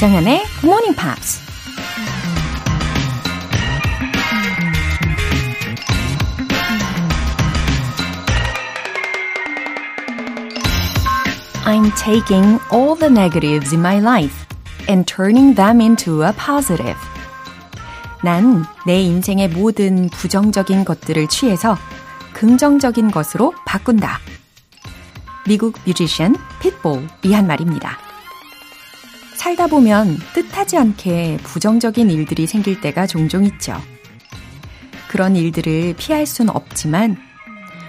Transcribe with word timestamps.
조정현의 0.00 0.42
Good 0.62 0.66
Morning 0.66 0.96
Pops. 0.96 1.42
I'm 11.66 11.92
taking 12.02 12.58
all 12.72 12.96
the 12.96 13.10
negatives 13.10 13.74
in 13.74 13.80
my 13.80 13.98
life 13.98 14.46
and 14.88 15.06
turning 15.06 15.54
them 15.54 15.82
into 15.82 16.22
a 16.24 16.32
positive. 16.32 16.96
난 18.24 18.64
내 18.86 19.02
인생의 19.02 19.50
모든 19.50 20.08
부정적인 20.08 20.86
것들을 20.86 21.28
취해서 21.28 21.76
긍정적인 22.32 23.10
것으로 23.10 23.52
바꾼다. 23.66 24.18
미국 25.46 25.78
뮤지션 25.84 26.36
핏볼이 26.62 27.34
한 27.34 27.46
말입니다. 27.46 28.09
살다 29.40 29.68
보면 29.68 30.18
뜻하지 30.34 30.76
않게 30.76 31.38
부정적인 31.44 32.10
일들이 32.10 32.46
생길 32.46 32.78
때가 32.82 33.06
종종 33.06 33.46
있죠. 33.46 33.74
그런 35.08 35.34
일들을 35.34 35.94
피할 35.96 36.26
수는 36.26 36.54
없지만 36.54 37.16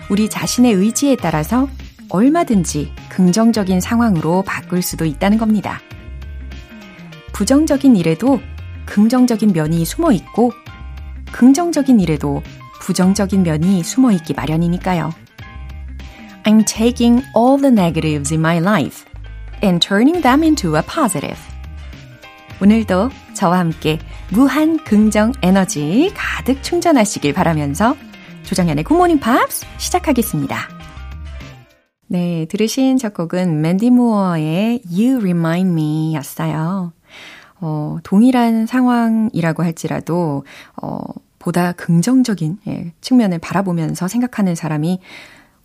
우리 0.10 0.30
자신의 0.30 0.72
의지에 0.72 1.18
따라서 1.18 1.68
얼마든지 2.08 2.94
긍정적인 3.10 3.82
상황으로 3.82 4.44
바꿀 4.44 4.82
수도 4.82 5.04
있다는 5.04 5.38
겁니다. 5.38 5.82
부정적인 7.34 7.98
일에도 7.98 8.40
긍정적인 8.86 9.52
면이 9.52 9.84
숨어 9.84 10.14
있고 10.14 10.54
긍정적인 11.34 12.00
일에도 12.00 12.42
부정적인 12.80 13.44
면이 13.44 13.84
숨어 13.84 14.14
있기 14.14 14.34
마련이니까요. 14.36 15.12
I'm 16.46 16.66
taking 16.66 17.22
all 17.36 17.60
the 17.60 17.74
negatives 17.74 18.34
in 18.34 18.40
my 18.40 18.60
life 18.60 19.11
and 19.64 19.86
turning 19.86 20.22
them 20.22 20.44
into 20.44 20.76
a 20.76 20.82
positive. 20.84 21.40
오늘도 22.62 23.10
저와 23.34 23.60
함께 23.60 24.00
무한 24.32 24.78
긍정 24.84 25.32
에너지 25.42 26.12
가득 26.16 26.62
충전하시길 26.62 27.34
바라면서 27.34 27.96
조정연의 28.44 28.84
굿모닝 28.84 29.20
팝스 29.20 29.66
시작하겠습니다. 29.78 30.58
네, 32.08 32.46
들으신 32.50 32.98
첫 32.98 33.14
곡은 33.14 33.62
맨디 33.62 33.90
무어의 33.90 34.82
You 34.92 35.18
Remind 35.20 35.72
Me 35.72 36.14
였어요. 36.14 36.94
어, 37.62 37.98
동일한 38.04 38.66
상황이라고 38.66 39.64
할지라도, 39.64 40.44
어, 40.82 41.00
보다 41.40 41.72
긍정적인 41.72 42.60
예, 42.68 42.94
측면을 43.02 43.40
바라보면서 43.40 44.08
생각하는 44.08 44.56
사람이 44.56 45.00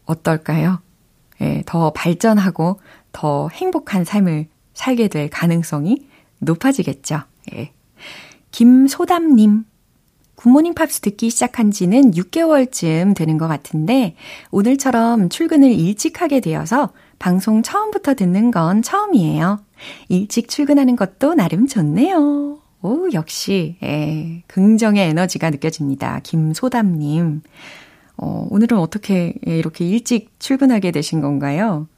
어떨까요? 0.04 0.80
예, 1.42 1.62
더 1.66 1.90
발전하고 1.90 2.80
더 3.16 3.48
행복한 3.48 4.04
삶을 4.04 4.46
살게 4.74 5.08
될 5.08 5.30
가능성이 5.30 6.06
높아지겠죠. 6.38 7.22
예. 7.54 7.72
김소담님. 8.50 9.64
굿모닝 10.34 10.74
팝스 10.74 11.00
듣기 11.00 11.30
시작한 11.30 11.70
지는 11.70 12.10
6개월쯤 12.10 13.16
되는 13.16 13.38
것 13.38 13.48
같은데, 13.48 14.16
오늘처럼 14.50 15.30
출근을 15.30 15.72
일찍 15.72 16.20
하게 16.20 16.40
되어서 16.40 16.92
방송 17.18 17.62
처음부터 17.62 18.12
듣는 18.12 18.50
건 18.50 18.82
처음이에요. 18.82 19.60
일찍 20.10 20.50
출근하는 20.50 20.94
것도 20.94 21.32
나름 21.32 21.66
좋네요. 21.66 22.58
오, 22.82 23.08
역시, 23.14 23.78
예, 23.82 24.42
긍정의 24.46 25.08
에너지가 25.08 25.48
느껴집니다. 25.48 26.20
김소담님. 26.22 27.40
어, 28.18 28.46
오늘은 28.50 28.76
어떻게 28.76 29.32
이렇게 29.46 29.88
일찍 29.88 30.38
출근하게 30.38 30.90
되신 30.90 31.22
건가요? 31.22 31.88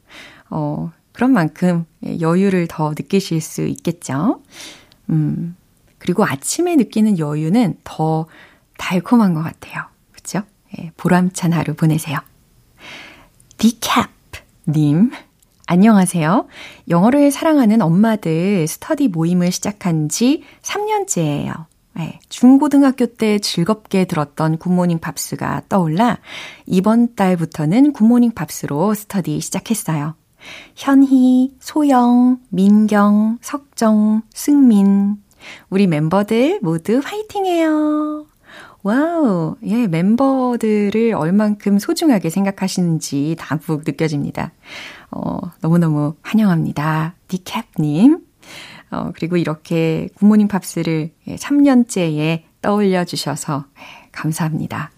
어, 0.51 0.93
그런 1.19 1.33
만큼 1.33 1.85
여유를 2.21 2.69
더 2.69 2.91
느끼실 2.91 3.41
수 3.41 3.67
있겠죠? 3.67 4.41
음, 5.11 5.57
그리고 5.99 6.25
아침에 6.25 6.77
느끼는 6.77 7.19
여유는 7.19 7.79
더 7.83 8.27
달콤한 8.79 9.35
것 9.35 9.43
같아요. 9.43 9.83
그쵸? 10.13 10.43
예, 10.79 10.93
보람찬 10.97 11.53
하루 11.53 11.75
보내세요. 11.75 12.19
디캡님, 13.57 15.11
안녕하세요. 15.67 16.47
영어를 16.89 17.33
사랑하는 17.33 17.83
엄마들 17.83 18.69
스터디 18.69 19.09
모임을 19.09 19.51
시작한 19.51 20.09
지 20.09 20.45
3년째예요. 20.63 21.67
네, 21.95 22.21
중고등학교 22.29 23.07
때 23.07 23.41
즐겁게 23.41 24.05
들었던 24.05 24.59
굿모닝 24.59 25.01
팝스가 25.01 25.63
떠올라 25.69 26.19
이번 26.67 27.17
달부터는 27.17 27.93
굿모닝 27.93 28.35
팝스로 28.35 28.95
스터디 28.95 29.41
시작했어요. 29.41 30.15
현희, 30.75 31.55
소영, 31.61 32.39
민경, 32.51 33.39
석정, 33.41 34.23
승민. 34.33 35.17
우리 35.71 35.87
멤버들 35.87 36.61
모두 36.63 37.01
화이팅해요. 37.03 38.27
와우, 38.83 39.57
예, 39.65 39.87
멤버들을 39.87 41.13
얼만큼 41.15 41.79
소중하게 41.79 42.31
생각하시는지 42.31 43.37
담뿍 43.39 43.83
느껴집니다. 43.85 44.53
어, 45.11 45.39
너무너무 45.61 46.15
환영합니다. 46.23 47.15
디캡님. 47.29 48.21
어, 48.91 49.11
그리고 49.15 49.37
이렇게 49.37 50.09
굿모닝 50.15 50.49
팝스를 50.49 51.11
3년째에 51.27 52.45
떠올려 52.63 53.05
주셔서 53.05 53.67
감사합니다. 54.13 54.91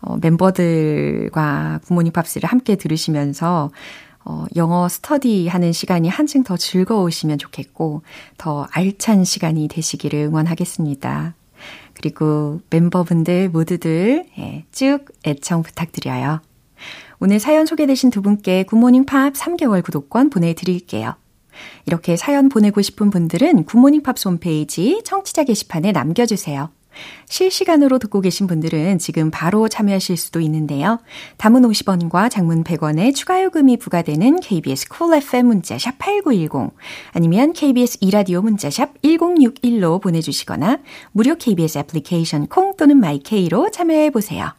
어, 0.00 0.16
멤버들과 0.20 1.80
굿모닝 1.86 2.12
팝스를 2.12 2.48
함께 2.48 2.76
들으시면서 2.76 3.70
어, 4.28 4.44
영어 4.56 4.88
스터디 4.90 5.48
하는 5.48 5.72
시간이 5.72 6.10
한층 6.10 6.44
더 6.44 6.58
즐거우시면 6.58 7.38
좋겠고, 7.38 8.02
더 8.36 8.68
알찬 8.70 9.24
시간이 9.24 9.68
되시기를 9.68 10.20
응원하겠습니다. 10.20 11.34
그리고 11.94 12.60
멤버분들 12.68 13.48
모두들 13.48 14.26
예, 14.38 14.64
쭉 14.70 15.06
애청 15.26 15.62
부탁드려요. 15.62 16.40
오늘 17.20 17.40
사연 17.40 17.64
소개되신 17.64 18.10
두 18.10 18.20
분께 18.20 18.64
굿모닝 18.64 19.06
팝 19.06 19.32
3개월 19.32 19.82
구독권 19.82 20.28
보내드릴게요. 20.28 21.14
이렇게 21.86 22.16
사연 22.16 22.50
보내고 22.50 22.82
싶은 22.82 23.08
분들은 23.08 23.64
굿모닝 23.64 24.02
팝스 24.02 24.28
홈페이지 24.28 25.00
청취자 25.04 25.44
게시판에 25.44 25.90
남겨주세요. 25.92 26.70
실시간으로 27.26 27.98
듣고 27.98 28.20
계신 28.20 28.46
분들은 28.46 28.98
지금 28.98 29.30
바로 29.30 29.68
참여하실 29.68 30.16
수도 30.16 30.40
있는데요. 30.40 30.98
단문 31.36 31.62
50원과 31.62 32.30
장문 32.30 32.64
100원의 32.64 33.14
추가 33.14 33.42
요금이 33.42 33.78
부과되는 33.78 34.40
KBS 34.40 34.88
Cool 34.88 35.22
FM 35.22 35.46
문자샵 35.46 35.98
8910 35.98 36.74
아니면 37.12 37.52
KBS 37.52 37.98
이라디오 38.00 38.42
문자샵 38.42 39.00
1061로 39.02 40.00
보내주시거나 40.00 40.78
무료 41.12 41.34
KBS 41.36 41.78
애플리케이션 41.78 42.46
콩 42.48 42.76
또는 42.76 42.98
my 42.98 43.27
K로 43.27 43.70
참여해 43.70 44.10
보세요. 44.10 44.52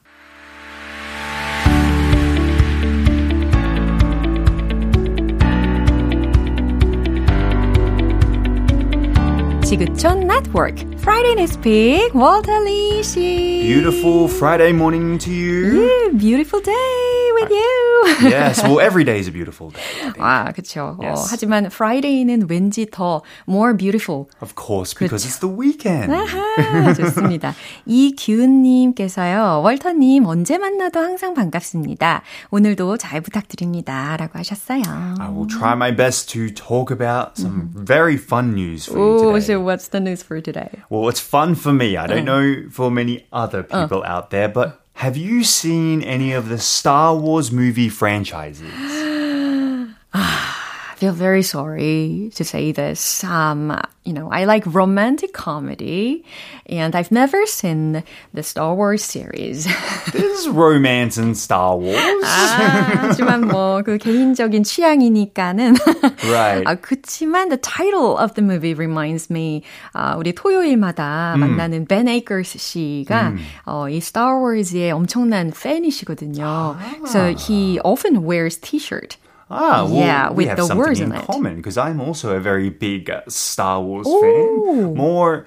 지구촌 9.70 10.24
Network 10.24 10.84
Friday 11.02 11.36
Newspeak 11.36 12.14
Walter 12.14 12.60
Lee 12.60 13.02
씨. 13.04 13.62
Beautiful 13.64 14.28
Friday 14.28 14.74
morning 14.74 15.18
to 15.20 15.32
you. 15.32 15.88
Yeah, 15.88 16.18
beautiful 16.18 16.60
day 16.60 17.32
with 17.40 17.50
you. 17.50 18.30
yes, 18.30 18.62
well 18.64 18.80
every 18.80 19.04
day 19.04 19.20
is 19.20 19.28
a 19.28 19.32
beautiful 19.32 19.72
day. 19.72 19.82
아, 20.20 20.52
그렇죠. 20.52 20.98
Yes. 21.02 21.20
어, 21.20 21.28
하지만 21.32 21.66
Friday는 21.68 22.48
왠지 22.50 22.86
더 22.90 23.22
more 23.48 23.76
beautiful. 23.76 24.28
Of 24.42 24.56
course, 24.56 24.94
because 24.94 25.24
그쵸? 25.24 25.30
it's 25.30 25.40
the 25.40 25.50
weekend. 25.50 26.12
아하, 26.12 26.94
좋습니다. 26.94 27.54
이기훈님께서요, 27.86 29.62
월터님 29.64 30.26
언제 30.26 30.58
만나도 30.58 31.00
항상 31.00 31.34
반갑습니다. 31.34 32.24
오늘도 32.52 32.98
잘 32.98 33.22
부탁드립니다라고 33.22 34.38
하셨어요. 34.38 34.84
I 35.20 35.30
will 35.30 35.48
try 35.48 35.74
my 35.74 35.96
best 35.96 36.30
to 36.34 36.50
talk 36.50 36.92
about 36.92 37.38
some 37.40 37.72
mm. 37.74 37.86
very 37.86 38.18
fun 38.18 38.54
news 38.54 38.86
for 38.86 39.00
you 39.00 39.18
today. 39.18 39.32
Ooh, 39.32 39.42
so 39.42 39.60
what's 39.62 39.88
the 39.90 40.00
news 40.00 40.24
for 40.24 40.42
today? 40.42 40.70
Well, 40.90 41.08
it's 41.08 41.20
fun 41.20 41.56
for 41.56 41.72
me. 41.72 41.98
I 41.98 42.08
don't 42.08 42.26
mm. 42.26 42.64
know 42.66 42.70
for 42.70 42.90
many 42.90 43.28
other 43.32 43.66
oh. 43.70 43.82
people 43.84 44.04
out 44.04 44.32
there, 44.32 44.50
but 44.50 44.82
have 44.94 45.16
you 45.16 45.44
seen 45.44 46.02
any 46.02 46.34
of 46.34 46.50
the 46.50 46.58
Star 46.58 47.16
Wars 47.16 47.52
movie 47.52 47.90
franchises? 47.90 48.74
Ah 50.12 50.59
feel 50.99 51.13
very 51.13 51.43
sorry 51.43 52.31
to 52.35 52.45
say 52.45 52.73
this. 52.73 53.25
Um, 53.25 53.77
you 54.05 54.13
know, 54.13 54.31
I 54.31 54.45
like 54.45 54.65
romantic 54.67 55.33
comedy, 55.33 56.25
and 56.67 56.95
I've 56.95 57.11
never 57.11 57.47
seen 57.47 58.05
the 58.33 58.43
Star 58.43 58.75
Wars 58.75 59.03
series. 59.03 59.67
There's 60.13 60.49
romance 60.49 61.19
in 61.19 61.35
Star 61.35 61.77
Wars. 61.77 61.99
아, 62.25 63.09
하지만 63.09 63.49
뭐 63.49 63.83
그 63.83 63.99
개인적인 63.99 64.65
취향이니까는. 64.65 65.75
right. 66.31 66.65
아, 66.67 66.75
그치만 66.77 67.49
the 67.49 67.59
title 67.59 68.17
of 68.17 68.35
the 68.35 68.43
movie 68.43 68.75
reminds 68.75 69.31
me. 69.31 69.63
아, 69.95 70.17
우리 70.17 70.33
토요일마다 70.35 71.35
음. 71.35 71.41
만나는 71.41 71.87
Ben 71.87 72.09
Akers 72.09 72.57
씨가 72.59 73.29
음. 73.29 73.39
어, 73.67 73.89
이 73.89 73.97
Star 73.99 74.39
Wars의 74.41 74.93
엄청난 74.93 75.51
팬이시거든요. 75.51 76.45
아. 76.45 77.07
So 77.07 77.35
he 77.35 77.81
often 77.81 78.25
wears 78.25 78.57
T-shirt. 78.59 79.17
Ah, 79.51 79.85
well, 79.85 79.93
Yeah, 79.93 80.31
we 80.31 80.45
with 80.45 80.49
have 80.49 80.57
the 80.57 80.67
something 80.67 80.79
words 80.79 81.01
in 81.01 81.13
in 81.13 81.21
it. 81.21 81.27
common 81.27 81.57
because 81.57 81.77
I'm 81.77 82.01
also 82.01 82.35
a 82.35 82.41
very 82.41 82.71
big 82.71 83.11
uh, 83.11 83.21
Star 83.29 83.81
Wars 83.81 84.07
Ooh. 84.09 84.21
fan. 84.21 84.95
More 84.97 85.45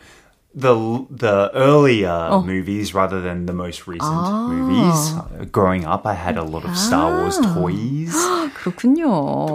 the 0.54 0.74
the 1.10 1.50
earlier 1.54 2.30
Oh. 2.32 2.42
movies 2.42 2.94
rather 2.94 3.22
than 3.22 3.46
the 3.46 3.54
most 3.54 3.86
recent 3.90 4.10
Ah. 4.10 4.48
movies. 4.50 5.00
Uh, 5.18 5.46
growing 5.52 5.86
up, 5.86 6.06
I 6.06 6.14
had 6.14 6.38
a 6.38 6.46
lot 6.46 6.64
of 6.64 6.78
Star 6.78 7.10
Wars 7.26 7.38
toys. 7.58 8.14
그렇군요. 8.62 9.10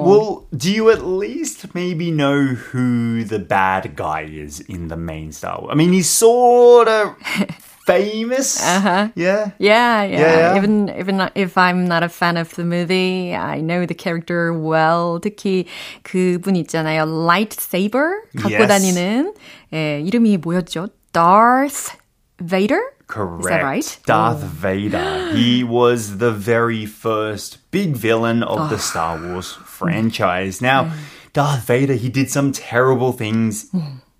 Well, 0.05 0.47
do 0.55 0.71
you 0.71 0.91
at 0.91 1.07
least 1.07 1.75
maybe 1.75 2.11
know 2.11 2.55
who 2.71 3.23
the 3.25 3.39
bad 3.39 3.95
guy 3.97 4.27
is 4.27 4.61
in 4.69 4.89
the 4.89 4.97
main 4.99 5.33
Star 5.33 5.59
Wars? 5.63 5.71
I 5.71 5.75
mean, 5.75 5.93
he's 5.95 6.11
sort 6.11 6.87
of 6.89 7.15
famous. 7.87 8.63
Uh-huh. 8.63 9.09
Yeah. 9.15 9.51
Yeah, 9.59 10.03
yeah, 10.05 10.19
yeah. 10.21 10.57
Even 10.57 10.89
even 10.91 11.31
if 11.35 11.59
I'm 11.59 11.87
not 11.87 12.03
a 12.03 12.09
fan 12.09 12.37
of 12.37 12.55
the 12.55 12.65
movie, 12.65 13.35
I 13.35 13.61
know 13.61 13.87
the 13.87 13.95
character 13.95 14.53
well. 14.53 15.19
특히 15.21 15.67
그분 16.05 16.55
있잖아요, 16.57 17.07
lightsaber 17.07 18.23
갖고 18.37 18.51
Yes. 18.51 18.69
다니는 18.69 19.35
예, 19.73 20.01
이름이 20.01 20.39
뭐였죠? 20.39 20.89
Darth 21.13 21.97
Vader. 22.39 22.81
Correct. 23.09 23.45
Is 23.45 23.51
that 23.51 23.63
right? 23.63 23.99
Darth 24.07 24.41
Vader. 24.41 25.33
He 25.35 25.63
was 25.63 26.17
the 26.17 26.31
very 26.33 26.87
first 26.87 27.59
big 27.71 27.95
villain 27.95 28.43
of 28.43 28.71
the 28.71 28.79
Star 28.79 29.19
Wars 29.21 29.53
franchise. 29.67 30.63
Now, 30.63 30.93
Darth 31.35 31.67
Vader, 31.67 31.93
he 31.95 32.09
did 32.09 32.31
some 32.31 32.53
terrible 32.53 33.13
things 33.13 33.69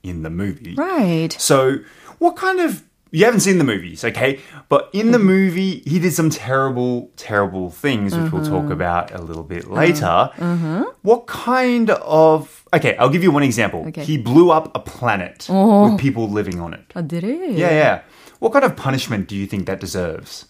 in 0.03 0.23
the 0.23 0.29
movie. 0.31 0.75
Right. 0.77 1.33
So, 1.39 1.79
what 2.19 2.37
kind 2.37 2.61
of. 2.61 2.83
You 3.17 3.27
haven't 3.27 3.41
seen 3.41 3.59
the 3.59 3.65
movies, 3.65 4.05
okay? 4.07 4.41
But 4.71 4.89
in 4.95 5.13
the 5.13 5.19
movie, 5.19 5.83
he 5.85 5.99
did 5.99 6.15
some 6.15 6.31
terrible, 6.31 7.11
terrible 7.17 7.69
things, 7.69 8.17
which 8.17 8.33
we'll 8.33 8.43
talk 8.43 8.71
about 8.71 9.13
a 9.13 9.21
little 9.21 9.43
bit 9.43 9.69
later. 9.69 10.31
What 11.03 11.27
kind 11.27 11.91
of. 11.91 12.65
Okay, 12.73 12.97
I'll 12.97 13.11
give 13.11 13.23
you 13.23 13.31
one 13.31 13.43
example. 13.43 13.85
Okay. 13.89 14.03
He 14.03 14.17
blew 14.17 14.51
up 14.51 14.73
a 14.75 14.81
planet 14.81 15.47
with 15.51 15.99
people 15.99 16.31
living 16.31 16.59
on 16.59 16.73
it. 16.73 16.89
아, 16.95 17.07
네. 17.07 17.53
Yeah, 17.53 17.71
yeah. 17.71 18.01
What 18.41 18.55
kind 18.55 18.65
of 18.65 18.75
punishment 18.77 19.29
do 19.29 19.37
you 19.37 19.47
think 19.47 19.67
that 19.67 19.79
deserves? 19.79 20.47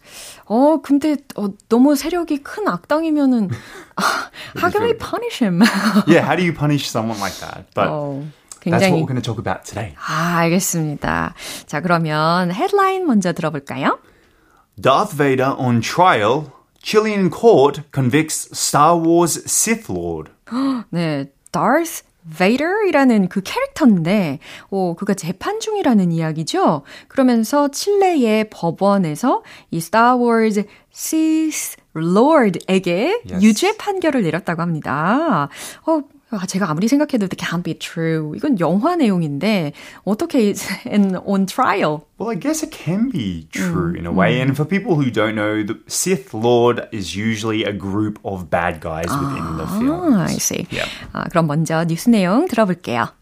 어, 0.46 0.80
근데 0.80 1.16
어, 1.36 1.52
너무 1.68 1.94
세력이 1.96 2.42
큰 2.42 2.66
악당이면은 2.68 3.50
아, 3.96 4.30
how 4.56 4.70
can 4.70 4.82
I 4.82 4.94
punish 4.94 5.40
him? 5.42 5.62
Yeah, 6.06 6.22
how 6.22 6.36
do 6.36 6.42
you 6.42 6.52
punish 6.52 6.88
someone 6.88 7.18
like 7.20 7.34
that? 7.40 7.66
But 7.74 7.88
어, 7.88 8.22
that's 8.22 8.24
what 8.24 8.35
굉장히 8.71 8.93
we're 9.01 9.07
going 9.07 9.21
to 9.21 9.21
talk 9.21 9.39
about 9.39 9.63
today. 9.63 9.93
아, 10.07 10.37
알겠습니다. 10.39 11.33
자, 11.65 11.81
그러면 11.81 12.51
헤드라인 12.51 13.05
먼저 13.05 13.33
들어볼까요? 13.33 13.99
Darth 14.81 15.15
Vader 15.17 15.55
on 15.57 15.81
trial. 15.81 16.51
Chilean 16.81 17.29
court 17.29 17.81
convicts 17.93 18.49
Star 18.53 18.95
Wars 18.95 19.37
Sith 19.45 19.91
Lord. 19.91 20.31
네, 20.89 21.25
Darth 21.51 22.03
Vader이라는 22.37 23.29
그 23.29 23.41
캐릭터인데, 23.41 24.39
오, 24.69 24.95
그가 24.95 25.13
재판 25.13 25.59
중이라는 25.59 26.11
이야기죠. 26.11 26.83
그러면서 27.07 27.69
칠레의 27.69 28.49
법원에서 28.49 29.43
이 29.71 29.77
Star 29.77 30.17
Wars 30.17 30.63
Sith 30.93 31.77
Lord에게 31.95 33.21
Yes. 33.29 33.45
유죄 33.45 33.75
판결을 33.77 34.23
내렸다고 34.23 34.61
합니다. 34.61 35.49
어, 35.85 36.01
아, 36.30 36.46
제가 36.46 36.70
아무리 36.70 36.88
생각해도 36.88 37.28
that 37.28 37.36
can't 37.36 37.62
be 37.62 37.74
true. 37.74 38.34
이건 38.34 38.58
영화 38.58 38.96
내용인데 38.96 39.72
어떻게 40.04 40.54
in 40.86 41.16
on 41.26 41.44
trial? 41.46 42.06
Well, 42.18 42.30
I 42.30 42.40
guess 42.40 42.64
it 42.64 42.72
can 42.72 43.10
be 43.10 43.48
true 43.52 43.94
in 43.94 44.06
a 44.06 44.12
way. 44.12 44.40
And 44.40 44.56
for 44.56 44.64
people 44.64 44.96
who 44.96 45.10
don't 45.10 45.34
know, 45.34 45.62
the 45.62 45.78
Sith 45.88 46.32
Lord 46.32 46.88
is 46.90 47.14
usually 47.14 47.64
a 47.64 47.72
group 47.72 48.18
of 48.24 48.48
bad 48.48 48.80
guys 48.80 49.12
within 49.12 49.58
the 49.58 49.66
아, 49.66 49.78
films. 49.78 50.16
I 50.16 50.38
see. 50.38 50.66
Yeah. 50.70 50.88
아, 51.12 51.28
그럼 51.28 51.46
먼저 51.48 51.84
뉴스 51.84 52.08
내용 52.08 52.48
들어볼게요. 52.48 53.12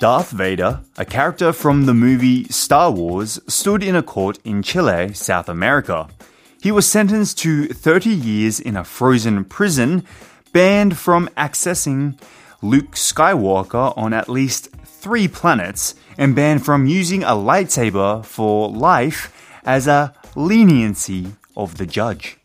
Darth 0.00 0.32
Vader, 0.32 0.80
a 0.98 1.04
character 1.06 1.50
from 1.52 1.86
the 1.86 1.94
movie 1.94 2.44
Star 2.50 2.90
Wars, 2.92 3.40
stood 3.48 3.82
in 3.82 3.96
a 3.96 4.02
court 4.02 4.38
in 4.44 4.62
Chile, 4.62 5.14
South 5.14 5.48
America. 5.48 6.08
He 6.61 6.71
was 6.71 6.85
sentenced 6.85 7.37
to 7.39 7.67
30 7.67 8.09
years 8.09 8.59
in 8.59 8.75
a 8.75 8.83
frozen 8.83 9.45
prison, 9.45 10.03
banned 10.51 10.97
from 10.97 11.29
accessing 11.37 12.19
Luke 12.61 12.95
Skywalker 12.95 13.97
on 13.97 14.11
at 14.11 14.27
least 14.27 14.69
three 14.83 15.29
planets, 15.29 15.95
and 16.17 16.35
banned 16.35 16.65
from 16.65 16.85
using 16.85 17.23
a 17.23 17.31
lightsaber 17.31 18.25
for 18.25 18.69
life 18.69 19.31
as 19.63 19.87
a 19.87 20.13
leniency 20.35 21.27
of 21.55 21.77
the 21.77 21.85
judge. 21.85 22.38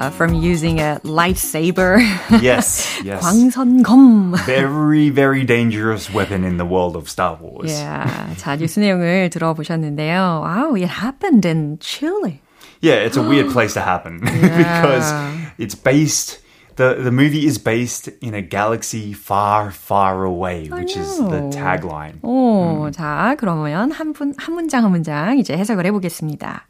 Uh, 0.00 0.10
from 0.10 0.34
using 0.34 0.78
a 0.78 1.00
lightsaber. 1.04 2.00
Yes, 2.42 3.00
yes. 3.02 3.22
광선검. 3.24 4.36
Very, 4.44 5.08
very 5.08 5.44
dangerous 5.44 6.12
weapon 6.12 6.44
in 6.44 6.58
the 6.58 6.66
world 6.66 6.96
of 6.96 7.08
Star 7.08 7.36
Wars. 7.40 7.70
Yeah. 7.70 8.34
자, 8.36 8.56
뉴스 8.56 8.78
내용을 8.80 9.30
들어보셨는데요. 9.30 10.42
Wow, 10.42 10.74
it 10.76 10.88
happened 10.88 11.46
in 11.46 11.78
Chile. 11.80 12.42
Yeah, 12.82 12.96
it's 12.96 13.16
a 13.16 13.22
weird 13.22 13.50
place 13.52 13.72
to 13.74 13.80
happen 13.80 14.20
because 14.20 15.12
it's 15.58 15.74
based. 15.74 16.40
The, 16.76 17.00
the 17.00 17.10
movie 17.10 17.46
is 17.46 17.56
based 17.56 18.08
in 18.20 18.34
a 18.34 18.42
galaxy 18.42 19.14
far, 19.14 19.70
far 19.70 20.24
away, 20.24 20.68
which 20.68 20.94
is 20.94 21.16
the 21.16 21.40
know. 21.40 21.50
tagline. 21.50 22.20
오, 22.22 22.90
자, 22.92 23.34
그러면 23.38 23.92
한 23.92 24.12
분, 24.12 24.34
한 24.36 24.54
문장 24.54 24.84
한 24.84 24.90
문장 24.90 25.38
이제 25.38 25.56
해석을 25.56 25.86
해보겠습니다. 25.86 26.66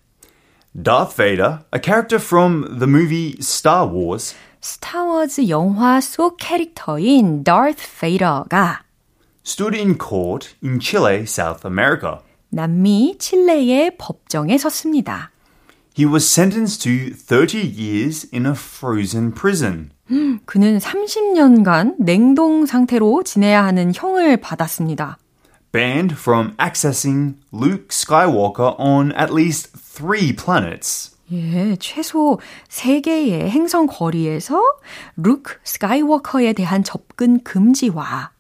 Darth 0.75 1.17
Vader, 1.17 1.61
a 1.73 1.79
character 1.79 2.19
from 2.19 2.79
the 2.79 2.87
movie 2.87 3.37
Star 3.41 3.87
Wars, 3.87 4.35
스타워즈 4.61 5.49
영화 5.49 6.01
속 6.01 6.37
캐릭터인 6.39 7.45
Darth 7.45 7.81
Vader가 8.01 8.81
stood 9.47 9.75
in 9.75 9.97
court 9.97 10.55
in 10.63 10.81
Chile, 10.81 11.23
South 11.23 11.65
America. 11.65 12.21
남미 12.51 13.17
칠레의 13.19 13.97
법정에 13.97 14.59
섰습니다. 14.59 15.31
He 15.97 16.05
was 16.05 16.29
sentenced 16.29 16.83
to 16.83 17.15
30 17.15 17.63
years 17.63 18.29
in 18.35 18.45
a 18.45 18.53
frozen 18.53 19.33
prison. 19.33 19.91
그는 20.45 20.79
30년간 20.79 21.97
냉동 21.99 22.67
상태로 22.67 23.23
지내야 23.23 23.65
하는 23.65 23.93
형을 23.95 24.37
받았습니다. 24.39 25.19
banned 25.73 26.17
from 26.17 26.55
accessing 26.59 27.37
Luke 27.53 27.89
Skywalker 27.91 28.75
on 28.79 29.13
at 29.13 29.31
least 29.31 29.77
three 30.01 30.35
planets. 30.35 31.17
예, 31.33 31.77
최소 31.77 32.39
3개의 32.69 33.49
행성 33.49 33.87
거리에서 33.87 34.63
루크 35.17 35.57
스카이워커에 35.65 36.53
대한 36.53 36.85
접근 36.85 37.43
금지와 37.43 38.31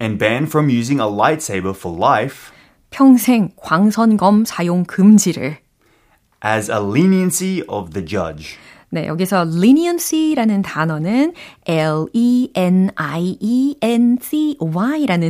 and 0.00 0.18
banned 0.18 0.48
from 0.48 0.70
using 0.70 0.98
a 0.98 1.06
lightsaber 1.06 1.74
for 1.76 1.94
life 1.94 2.50
평생 2.90 3.50
광선검 3.56 4.46
사용 4.46 4.84
금지를 4.84 5.58
as 6.42 6.70
a 6.70 6.80
leniency 6.80 7.62
of 7.68 7.92
the 7.92 8.04
judge. 8.04 8.58
네, 8.89 9.05
여기서 9.07 9.41
leniency라는 9.41 10.61
단어는 10.61 11.33
L-E-N-I-E-N-C-Y라는 11.65 12.53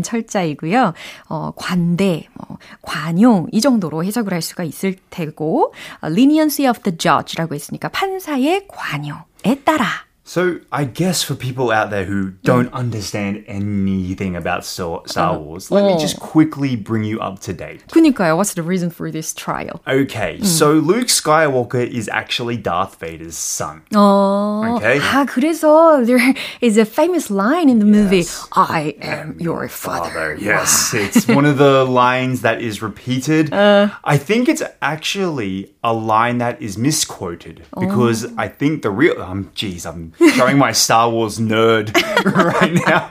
철자이고요. 0.04 0.94
어, 1.30 1.52
관대, 1.56 2.28
뭐, 2.34 2.60
관용 2.82 3.48
이 3.52 3.60
정도로 3.60 4.04
해석을 4.04 4.32
할 4.34 4.44
수가 4.44 4.64
있을 4.64 4.96
테고 5.10 5.74
어, 6.02 6.08
leniency 6.08 6.70
of 6.70 6.82
the 6.82 6.98
judge라고 6.98 7.56
했으니까 7.56 7.90
판사의 7.90 8.68
관용에 8.68 9.64
따라 9.64 10.07
So 10.27 10.61
I 10.71 10.85
guess 10.85 11.25
for 11.25 11.35
people 11.35 11.73
out 11.73 11.91
there 11.91 12.05
who 12.05 12.31
don't 12.45 12.73
understand 12.73 13.43
anything 13.49 14.37
about 14.37 14.65
Star, 14.65 15.03
Star 15.07 15.37
Wars, 15.37 15.69
let 15.73 15.85
me 15.85 15.99
just 15.99 16.21
quickly 16.21 16.77
bring 16.77 17.03
you 17.03 17.19
up 17.21 17.41
to 17.41 17.53
date. 17.53 17.83
그니까요. 17.89 18.37
What's 18.37 18.55
the 18.55 18.63
reason 18.63 18.89
for 18.89 19.11
this 19.11 19.35
trial? 19.35 19.83
Okay, 19.87 20.41
so 20.43 20.75
Luke 20.75 21.09
Skywalker 21.09 21.85
is 21.85 22.09
actually 22.09 22.57
Darth 22.57 23.01
Vader's 23.01 23.37
son. 23.37 23.83
어, 23.93 24.77
Okay. 24.79 25.01
아, 25.01 25.27
그래서 25.27 26.07
there 26.07 26.23
is 26.61 26.79
a 26.79 26.85
famous 26.87 27.29
line 27.29 27.69
in 27.69 27.81
the 27.81 27.85
movie. 27.85 28.19
Yes. 28.23 28.47
I 28.55 28.95
am 29.03 29.37
your 29.41 29.67
father. 29.67 30.37
Yes, 30.41 30.95
it's 30.95 31.27
one 31.27 31.45
of 31.45 31.59
the 31.59 31.85
lines 31.85 32.43
that 32.43 32.63
is 32.63 32.81
repeated. 32.81 33.53
I 33.53 34.17
think 34.19 34.49
it's 34.49 34.63
actually 34.81 35.75
a 35.83 35.93
line 35.93 36.39
that 36.39 36.63
is 36.63 36.79
misquoted 36.79 37.65
because 37.79 38.25
I 38.39 38.47
think 38.47 38.83
the 38.83 38.91
real 38.91 39.21
um 39.21 39.51
geez, 39.55 39.85
I'm 39.85 40.13
showing 40.34 40.58
my 40.58 40.72
Star 40.72 41.10
Wars 41.10 41.40
nerd 41.40 41.94
right 42.26 42.74
now. 42.86 43.10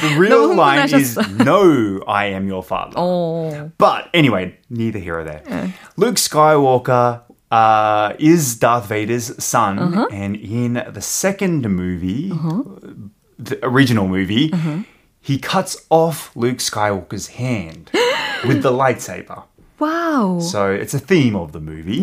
The 0.00 0.16
real 0.18 0.54
line 0.54 0.92
is 0.92 1.16
no, 1.30 2.02
I 2.06 2.26
am 2.26 2.48
your 2.48 2.62
father. 2.62 2.94
Oh. 2.96 3.70
But 3.78 4.10
anyway, 4.12 4.58
neither 4.68 4.98
here 4.98 5.18
or 5.18 5.24
there. 5.24 5.42
Yeah. 5.46 5.70
Luke 5.96 6.16
Skywalker 6.16 7.22
uh, 7.50 8.14
is 8.18 8.56
Darth 8.56 8.86
Vader's 8.88 9.42
son, 9.42 9.78
uh-huh. 9.78 10.08
and 10.10 10.36
in 10.36 10.84
the 10.92 11.00
second 11.00 11.68
movie, 11.68 12.32
uh-huh. 12.32 12.62
the 13.38 13.58
original 13.62 14.08
movie, 14.08 14.52
uh-huh. 14.52 14.78
he 15.20 15.38
cuts 15.38 15.86
off 15.90 16.34
Luke 16.34 16.58
Skywalker's 16.58 17.28
hand 17.28 17.90
with 18.46 18.62
the 18.62 18.72
lightsaber. 18.72 19.44
Wow. 19.78 20.38
So 20.40 20.70
it's 20.70 20.94
a 20.94 20.98
theme 20.98 21.36
of 21.36 21.52
the 21.52 21.60
movie. 21.60 22.00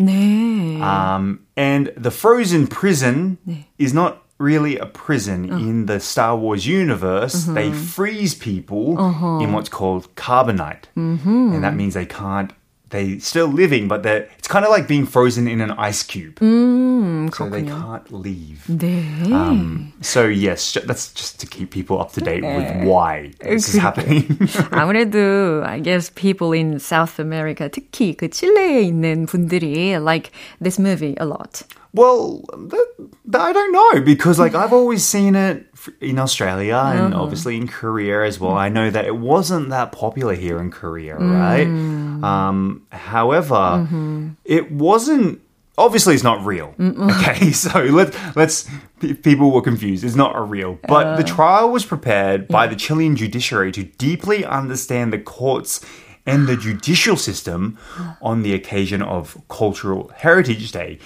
Um, 0.82 1.46
and 1.56 1.92
the 1.98 2.12
frozen 2.12 2.68
prison 2.68 3.38
is 3.78 3.94
not 3.94 4.24
really 4.42 4.78
a 4.78 4.86
prison 4.86 5.52
oh. 5.52 5.58
in 5.58 5.86
the 5.86 6.00
Star 6.00 6.36
Wars 6.36 6.66
universe. 6.66 7.46
They 7.46 7.70
mm-hmm. 7.70 7.84
freeze 7.84 8.34
people 8.36 8.92
in 8.92 8.98
uh-huh. 8.98 9.48
what's 9.48 9.70
called 9.70 10.14
carbonite. 10.16 10.86
Mm-hmm. 10.98 11.54
And 11.54 11.64
that 11.64 11.76
means 11.76 11.94
they 11.94 12.06
can't, 12.06 12.52
they 12.91 13.19
still 13.19 13.49
living, 13.49 13.89
but 13.89 14.05
they're, 14.05 14.29
it's 14.39 14.47
kind 14.47 14.65
of 14.65 14.71
like 14.71 14.87
being 14.87 15.07
frozen 15.07 15.49
in 15.49 15.61
an 15.61 15.73
ice 15.73 16.05
cube. 16.05 16.39
so 16.39 17.49
they 17.51 17.65
can't 17.65 18.13
leave. 18.13 18.63
네. 18.69 19.03
Um, 19.33 19.93
so 20.01 20.27
yes, 20.27 20.73
ju- 20.73 20.81
that's 20.87 21.13
just 21.13 21.41
to 21.41 21.47
keep 21.49 21.71
people 21.73 22.01
up 22.01 22.13
to 22.13 22.21
date 22.21 22.45
with 22.45 22.87
why 22.87 23.33
this 23.43 23.69
is 23.75 23.81
happening. 23.81 24.23
아무래도 24.71 25.65
I 25.67 25.81
guess 25.81 26.11
people 26.15 26.53
in 26.53 26.79
South 26.79 27.19
America, 27.19 27.69
특히 27.69 28.15
그 28.17 28.29
칠레에 28.29 28.83
있는 28.83 29.27
분들이 29.27 29.99
like 30.01 30.31
this 30.61 30.79
movie 30.79 31.17
a 31.19 31.27
lot. 31.27 31.63
Well, 31.93 32.45
that, 32.53 32.87
that 33.27 33.41
I 33.41 33.53
don't 33.53 33.73
know 33.73 34.01
because 34.05 34.39
like 34.39 34.55
I've 34.55 34.73
always 34.73 35.03
seen 35.03 35.35
it 35.35 35.67
f- 35.70 35.70
in 36.00 36.20
Australia 36.20 36.76
and 36.76 37.14
uh-huh. 37.14 37.24
obviously 37.24 37.58
in 37.58 37.68
Korea 37.68 38.24
as 38.24 38.40
well. 38.40 38.54
I 38.54 38.70
know 38.70 38.90
that 38.90 39.06
it 39.06 39.16
wasn't 39.16 39.70
that 39.70 39.92
popular 39.92 40.34
here 40.34 40.60
in 40.60 40.72
Korea, 40.72 41.18
mm. 41.18 41.40
right? 41.40 41.68
Um, 42.24 42.86
however, 42.92 43.56
mm-hmm. 43.56 44.30
it 44.46 44.72
wasn't. 44.72 45.42
Obviously, 45.78 46.14
it's 46.14 46.24
not 46.24 46.46
real. 46.46 46.76
Okay, 46.80 47.52
so 47.52 47.84
let's 47.84 48.18
let's. 48.36 48.70
People 49.24 49.52
were 49.52 49.62
confused. 49.62 50.04
It's 50.04 50.16
not 50.16 50.36
a 50.36 50.42
real, 50.42 50.78
but 50.88 51.18
the 51.18 51.24
uh. 51.24 51.36
trial 51.36 51.72
was 51.72 51.86
prepared 51.86 52.48
by 52.48 52.68
the 52.68 52.76
Chilean 52.76 53.16
judiciary 53.16 53.72
to 53.72 53.84
deeply 53.84 54.46
understand 54.46 55.12
the 55.12 55.20
courts 55.20 55.84
and 56.27 56.49
the 56.49 56.57
judicial 56.57 57.17
system 57.17 57.79
on 58.21 58.43
the 58.43 58.53
occasion 58.53 59.01
of 59.01 59.37
Cultural 59.49 60.11
Heritage 60.15 60.73
Day. 60.73 60.99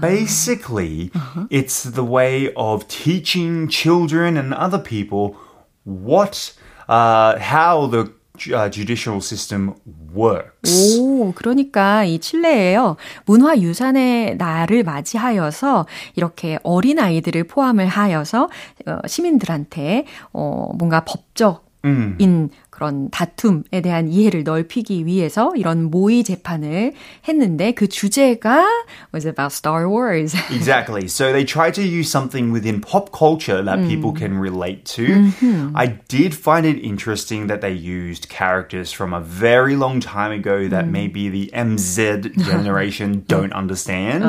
Basically, 0.00 1.10
it's 1.50 1.84
the 1.84 2.04
way 2.04 2.52
of 2.54 2.86
teaching 2.88 3.68
children 3.68 4.36
and 4.36 4.52
other 4.52 4.78
people 4.78 5.36
what, 5.84 6.52
uh, 6.88 7.38
how 7.38 7.86
the 7.86 8.12
uh, 8.54 8.68
judicial 8.68 9.20
system 9.20 9.74
works. 10.12 10.98
오, 10.98 11.32
그러니까 11.34 12.04
이 12.04 12.18
칠레에요. 12.18 12.96
문화유산의 13.26 14.36
날을 14.36 14.82
맞이하여서 14.82 15.86
이렇게 16.16 16.58
어린 16.62 16.98
아이들을 16.98 17.44
포함을 17.44 17.86
하여서 17.86 18.48
어, 18.86 18.98
시민들한테 19.06 20.06
어, 20.32 20.70
뭔가 20.74 21.04
법적인 21.04 22.50
그런 22.74 23.10
다툼에 23.10 23.82
대한 23.82 24.08
이해를 24.08 24.42
넓히기 24.42 25.04
위해서 25.04 25.52
이런 25.54 25.90
모의 25.90 26.24
재판을 26.24 26.94
했는데 27.28 27.72
그 27.72 27.88
주제가 27.88 28.64
was 29.12 29.26
about 29.26 29.52
Star 29.52 29.86
Wars. 29.86 30.34
Exactly. 30.50 31.06
So 31.06 31.32
they 31.32 31.44
try 31.44 31.70
to 31.72 31.82
use 31.82 32.08
something 32.10 32.52
within 32.52 32.80
pop 32.80 33.12
culture 33.12 33.62
that 33.62 33.86
people 33.86 34.12
can 34.12 34.38
relate 34.38 34.86
to. 34.96 35.30
I 35.74 35.98
did 36.08 36.34
find 36.34 36.64
it 36.64 36.78
interesting 36.82 37.48
that 37.48 37.60
they 37.60 37.72
used 37.72 38.30
characters 38.30 38.92
from 38.92 39.12
a 39.12 39.20
very 39.20 39.76
long 39.76 40.00
time 40.00 40.32
ago 40.32 40.68
that 40.68 40.88
maybe 40.88 41.28
the 41.28 41.50
MZ 41.52 42.32
generation 42.44 43.24
don't 43.28 43.52
understand. 43.52 44.24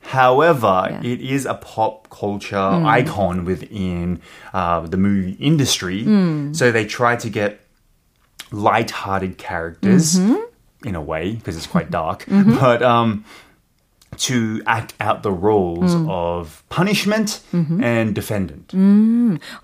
However, 0.00 0.98
it 1.02 1.20
is 1.20 1.46
a 1.46 1.54
pop 1.54 2.10
culture 2.10 2.56
icon 2.56 3.44
within 3.44 4.20
uh, 4.52 4.80
the 4.80 4.96
movie 4.96 5.36
industry. 5.38 6.02
So 6.52 6.72
they 6.72 6.84
try 6.86 7.14
to 7.16 7.30
get 7.30 7.60
light-hearted 8.52 9.38
characters 9.38 10.18
in 10.84 10.94
a 10.94 11.00
way 11.02 11.32
because 11.32 11.56
it's 11.56 11.66
quite 11.66 11.90
dark, 11.90 12.24
but 12.28 12.82
um, 12.82 13.24
to 14.18 14.62
act 14.66 14.94
out 15.00 15.22
the 15.22 15.32
roles 15.32 15.94
of 16.08 16.62
punishment 16.70 17.40
and 17.52 18.14
defendant. 18.14 18.72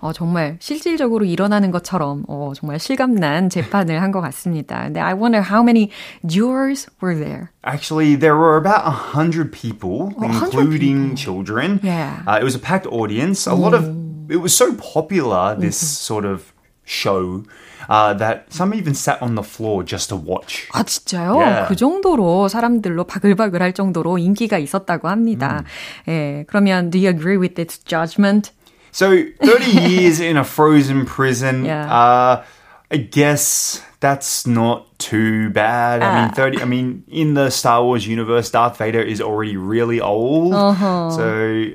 어, 0.01 0.13
정말 0.13 0.57
실질적으로 0.59 1.25
일어나는 1.25 1.71
것처럼 1.71 2.25
어, 2.27 2.51
정말 2.55 2.77
실감난 2.79 3.49
재판을 3.49 4.01
한 4.01 4.11
것 4.11 4.21
같습니다. 4.21 4.83
근데 4.83 4.99
I 4.99 5.13
wonder 5.15 5.41
how 5.41 5.63
many 5.63 5.89
jurors 6.27 6.87
were 7.01 7.15
there. 7.17 7.51
Actually, 7.63 8.15
there 8.15 8.35
were 8.35 8.57
about 8.57 8.85
a 8.85 8.91
hundred 9.15 9.51
people, 9.51 10.11
100 10.17 10.53
including 10.53 11.15
children. 11.15 11.79
Yeah. 11.81 12.21
Uh, 12.27 12.37
it 12.39 12.43
was 12.43 12.53
a 12.53 12.59
packed 12.59 12.85
audience. 12.87 13.47
A 13.47 13.55
lot 13.55 13.73
of 13.73 13.89
it 14.29 14.37
was 14.37 14.53
so 14.53 14.75
popular. 14.75 15.55
This 15.57 15.77
sort 15.77 16.25
of 16.25 16.53
show 16.85 17.43
uh, 17.89 18.13
that 18.15 18.51
some 18.51 18.73
even 18.73 18.93
sat 18.93 19.21
on 19.21 19.35
the 19.35 19.43
floor 19.43 19.83
just 19.83 20.09
to 20.09 20.15
watch. 20.15 20.67
아, 20.73 20.83
진짜요? 20.83 21.35
Yeah. 21.37 21.67
그 21.67 21.75
정도로 21.75 22.47
사람들로 22.47 23.05
바글바글 23.05 23.61
할 23.61 23.73
정도로 23.73 24.17
인기가 24.17 24.57
있었다고 24.57 25.07
합니다. 25.09 25.63
예, 26.07 26.45
그러면 26.47 26.89
do 26.89 26.99
you 26.99 27.09
agree 27.09 27.37
with 27.37 27.55
this 27.55 27.79
judgment? 27.85 28.51
So, 28.91 29.09
30 29.41 29.65
years 29.89 30.19
in 30.19 30.37
a 30.37 30.43
frozen 30.43 31.05
prison. 31.05 31.65
Yeah. 31.65 31.89
Uh, 31.91 32.43
I 32.91 32.97
guess 32.97 33.81
that's 34.01 34.45
not 34.45 34.85
too 34.99 35.49
bad. 35.49 36.03
I 36.03 36.21
mean, 36.21 36.33
30, 36.35 36.61
I 36.61 36.65
mean, 36.65 37.03
in 37.07 37.33
the 37.33 37.49
Star 37.49 37.83
Wars 37.83 38.05
universe, 38.05 38.51
Darth 38.51 38.77
Vader 38.77 39.01
is 39.01 39.19
already 39.19 39.57
really 39.57 39.99
old. 39.99 40.53
So, 40.53 41.25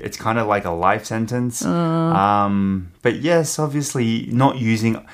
it's 0.01 0.15
kind 0.15 0.39
of 0.39 0.47
like 0.47 0.63
a 0.63 0.71
life 0.71 1.03
sentence. 1.03 1.65
Um, 1.65 2.93
but 3.01 3.19
yes, 3.21 3.59
obviously, 3.59 4.29
not 4.31 4.57
using 4.57 5.05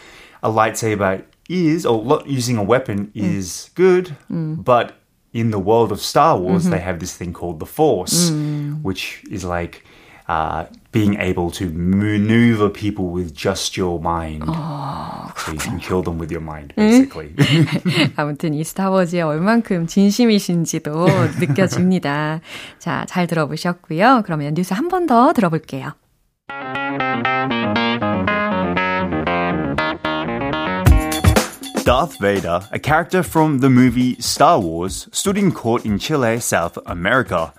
a 0.43 0.49
lightsaber 0.49 1.23
is, 1.49 1.85
or 1.85 2.03
not 2.03 2.27
using 2.27 2.57
a 2.57 2.63
weapon 2.63 3.11
is 3.13 3.69
good. 3.75 4.15
But 4.29 4.93
in 5.33 5.51
the 5.51 5.59
world 5.59 5.91
of 5.91 5.99
Star 5.99 6.37
Wars, 6.39 6.65
they 6.69 6.79
have 6.79 6.99
this 6.99 7.15
thing 7.15 7.33
called 7.33 7.59
the 7.59 7.65
Force, 7.65 8.31
which 8.81 9.23
is 9.29 9.43
like 9.43 9.83
uh, 10.27 10.65
being 10.91 11.19
able 11.19 11.51
to 11.51 11.69
maneuver 11.69 12.67
people 12.69 13.09
with 13.09 13.31
just 13.35 13.77
your 13.77 13.99
mind. 13.99 14.43
so 15.37 15.51
you 15.51 15.59
can 15.59 15.77
kill 15.79 16.01
them 16.01 16.17
with 16.17 16.31
your 16.31 16.41
mind, 16.41 16.73
basically. 16.75 17.35
아무튼 18.15 18.53
이 18.55 18.63
스타워즈에 18.63 19.21
얼만큼 19.21 19.85
진심이신지도 19.87 21.05
느껴집니다. 21.39 22.39
자, 22.79 23.05
잘 23.07 23.27
들어보셨고요. 23.27 24.23
그러면 24.25 24.53
뉴스 24.55 24.73
한 24.73 24.87
번 24.89 25.05
더 25.05 25.33
들어볼게요. 25.33 25.93
Darth 31.84 32.18
Vader, 32.18 32.60
a 32.70 32.78
character 32.78 33.22
from 33.22 33.58
the 33.58 33.70
movie 33.70 34.14
Star 34.20 34.60
Wars, 34.60 35.08
stood 35.12 35.38
in 35.38 35.50
court 35.50 35.86
in 35.86 35.98
Chile, 35.98 36.38
South 36.38 36.78
America. 36.86 37.54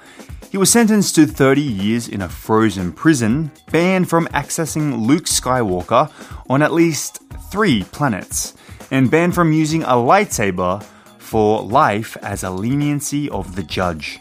He 0.52 0.58
was 0.58 0.70
sentenced 0.70 1.16
to 1.16 1.26
30 1.26 1.62
years 1.62 2.08
in 2.08 2.22
a 2.22 2.30
frozen 2.30 2.92
prison, 2.92 3.52
banned 3.72 4.10
from 4.10 4.28
accessing 4.28 5.06
Luke 5.08 5.26
Skywalker 5.26 6.12
on 6.50 6.62
at 6.62 6.72
least 6.72 7.20
three 7.52 7.84
planets, 7.86 8.54
and 8.92 9.10
banned 9.10 9.34
from 9.34 9.54
using 9.54 9.84
a 9.84 9.94
lightsaber 9.94 10.84
for 11.18 11.62
life 11.64 12.16
as 12.22 12.44
a 12.44 12.52
leniency 12.52 13.30
of 13.32 13.56
the 13.56 13.64
judge. 13.64 14.20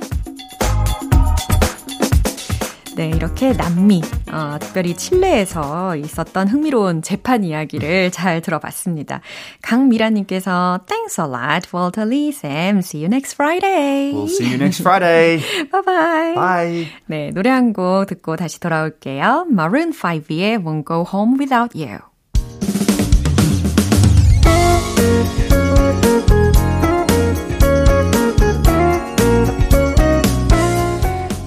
네, 3.01 3.09
이렇게 3.09 3.55
남미, 3.55 4.03
어, 4.31 4.59
특별히 4.61 4.95
칠레에서 4.95 5.97
있었던 5.97 6.49
흥미로운 6.49 7.01
재판 7.01 7.45
이야기를 7.45 8.11
잘 8.11 8.43
들어봤습니다. 8.43 9.23
강미라님께서 9.63 10.81
Thanks 10.87 11.19
a 11.19 11.27
lot, 11.27 11.71
Walter 11.73 12.07
Lee, 12.07 12.29
Sam. 12.29 12.81
See 12.81 13.03
you 13.03 13.07
next 13.07 13.37
Friday. 13.37 14.13
We'll 14.13 14.29
see 14.29 14.49
you 14.49 14.59
next 14.59 14.83
Friday. 14.83 15.41
bye 15.73 15.81
bye. 15.83 16.35
Bye. 16.35 16.89
네, 17.07 17.31
노래 17.31 17.49
한 17.49 17.73
곡 17.73 18.05
듣고 18.07 18.37
다시 18.37 18.61
돌아올게요. 18.61 19.47
Maroon 19.51 19.93
5의 19.93 20.63
Won't 20.63 20.85
Go 20.87 21.07
Home 21.11 21.39
Without 21.41 21.73
You. 21.75 22.10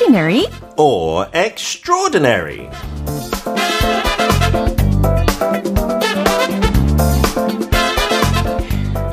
ordinary 0.00 0.46
or 0.78 1.26
extraordinary. 1.34 2.70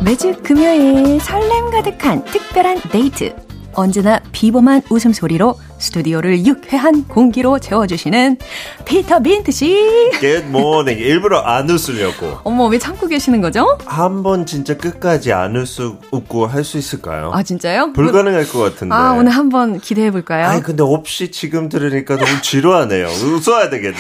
매주 0.02 0.34
금요일 0.42 1.20
설렘 1.20 1.72
가득한 1.72 2.24
특별한 2.24 2.80
데이트. 2.90 3.36
언제나 3.74 4.22
비범한 4.32 4.82
웃음소리로 4.90 5.56
스튜디오를 5.80 6.46
유쾌한 6.46 7.08
공기로 7.08 7.60
채워주시는 7.60 8.38
피터 8.86 9.20
빈트 9.20 9.52
씨. 9.52 9.76
Good 10.20 10.48
morning. 10.48 11.00
일부러 11.02 11.40
안 11.40 11.70
웃으려고. 11.70 12.40
어머, 12.44 12.66
왜 12.68 12.80
참고 12.80 13.08
계시는 13.08 13.42
거죠? 13.42 13.78
한 13.86 14.24
번 14.24 14.46
진짜 14.46 14.76
끝까지 14.76 15.32
안 15.34 15.56
웃고, 15.56 16.48
할 16.48 16.64
수 16.64 16.78
있을까요? 16.78 17.32
아, 17.34 17.44
진짜요? 17.44 17.94
불가능할 17.94 18.48
것 18.50 18.60
같은데. 18.60 18.94
아, 18.96 19.14
오늘 19.14 19.32
한번 19.32 19.80
기대해 19.80 20.12
볼까요? 20.12 20.48
아니, 20.48 20.62
근데 20.64 20.84
없이 20.84 21.32
지금 21.32 21.70
들으니까 21.70 22.18
너무 22.18 22.42
지루하네요. 22.42 23.08
웃어야 23.08 23.70
되겠네. 23.70 23.98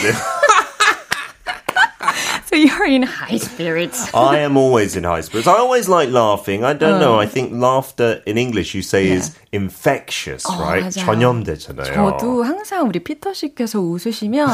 So 2.49 2.55
you're 2.55 2.87
in 2.87 3.03
high 3.03 3.35
spirits. 3.37 4.09
I 4.15 4.39
am 4.39 4.55
always 4.55 4.95
in 4.97 5.03
high 5.03 5.19
spirits. 5.21 5.47
I 5.49 5.59
always 5.59 5.89
like 5.91 6.09
laughing. 6.11 6.63
I 6.63 6.73
don't 6.73 6.99
know. 6.99 7.19
I 7.19 7.27
think 7.27 7.51
laughter 7.53 8.21
in 8.25 8.37
English 8.37 8.73
you 8.73 8.81
say 8.81 9.11
is 9.11 9.35
infectious, 9.53 10.43
right? 10.59 10.81
맞아요. 10.83 11.05
전염되잖아요. 11.05 11.93
저도 11.93 12.43
항상 12.43 12.87
우리 12.87 12.99
피터 12.99 13.33
씨께서 13.33 13.79
웃으시면 13.79 14.47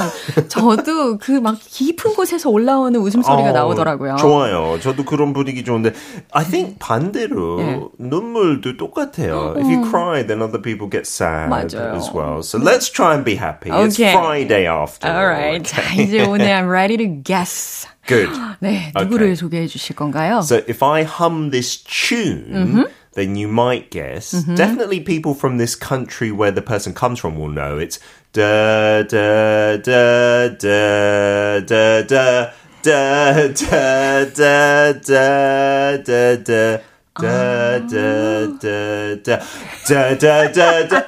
저도 0.50 1.18
그 1.18 1.42
막 1.44 1.58
깊은 1.60 2.14
곳에서 2.16 2.50
올라오는 2.50 2.98
웃음소리가 3.00 3.50
어, 3.50 3.52
나오더라고요. 3.52 4.16
좋아요. 4.18 4.80
저도 4.82 5.04
그런 5.04 5.34
분위기 5.34 5.64
좋은데 5.64 5.92
I 6.32 6.46
think 6.46 6.78
반대로 6.80 7.58
네. 7.58 7.82
눈물도 8.00 8.78
똑같아요. 8.78 9.56
If 9.58 9.68
you 9.68 9.84
cry, 9.90 10.26
then 10.26 10.42
other 10.42 10.62
people 10.62 10.90
get 10.90 11.06
sad 11.08 11.50
맞아요. 11.50 11.96
as 11.96 12.10
well. 12.14 12.42
So 12.44 12.58
let's 12.60 12.90
try 12.90 13.14
and 13.14 13.26
be 13.26 13.36
happy. 13.36 13.72
It's 13.72 14.00
Okay. 14.00 14.14
Friday 14.14 14.66
after 14.68 15.08
all. 15.10 15.18
Alright. 15.18 15.64
자, 15.66 15.82
이제 16.00 16.24
오늘 16.26 16.48
I'm 16.48 16.70
ready 16.70 16.98
to 16.98 17.08
guess. 17.24 17.88
Good. 18.08 18.30
네, 18.60 18.92
누구를 18.96 19.28
Okay. 19.32 19.36
소개해 19.36 19.68
주실 19.68 19.96
건가요? 19.96 20.40
So 20.44 20.58
if 20.68 20.84
I 20.84 21.04
hum 21.04 21.52
this 21.52 21.78
tune, 21.84 22.46
Mm-hmm. 22.52 22.84
Then 23.14 23.36
you 23.36 23.48
might 23.48 23.92
guess. 23.92 24.32
Definitely 24.32 25.00
people 25.02 25.34
from 25.34 25.58
this 25.58 25.76
country 25.76 26.32
where 26.32 26.52
the 26.52 26.62
person 26.62 26.94
comes 26.94 27.20
from 27.20 27.38
will 27.38 27.50
know. 27.50 27.78
It's 27.78 28.00
da 28.34 29.04
da 29.04 29.78
da 29.78 30.48
da 30.48 31.60
da 31.60 32.02
da 32.02 32.52
da 32.84 33.48
da 33.48 34.26
da 34.26 34.94
da 34.94 35.98
da 35.98 36.36
da. 36.36 36.78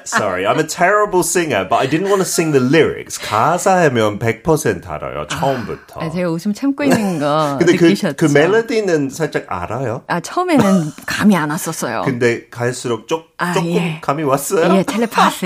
Sorry, 0.06 0.46
I'm 0.46 0.60
a 0.60 0.64
terrible 0.68 1.24
singer, 1.24 1.66
but 1.68 1.78
I 1.78 1.88
didn't 1.88 2.10
want 2.10 2.22
to 2.22 2.26
sing 2.26 2.52
the 2.52 2.60
lyrics. 2.60 3.18
가사하면 3.18 4.20
100% 4.20 4.88
알아요. 4.88 5.26
처음부터. 5.28 6.02
아, 6.02 6.10
제가 6.12 6.30
웃음 6.30 6.54
참고 6.54 6.84
있는 6.84 7.20
거 7.20 7.56
근데 7.60 7.76
그, 7.76 7.86
느끼셨죠? 7.86 8.16
그 8.18 8.32
멜로디는 8.32 9.10
살짝 9.10 9.46
알아요? 9.48 10.04
아, 10.08 10.20
처음에는 10.20 10.92
감이 11.08 11.36
안 11.36 11.50
왔었어요. 11.50 12.04
근데 12.06 12.48
갈수록 12.50 13.08
쪽, 13.08 13.30
아, 13.38 13.54
조금 13.54 13.72
예. 13.72 13.98
감이 14.02 14.22
왔어요? 14.24 14.76
예, 14.76 14.84
텔레파시. 14.84 15.46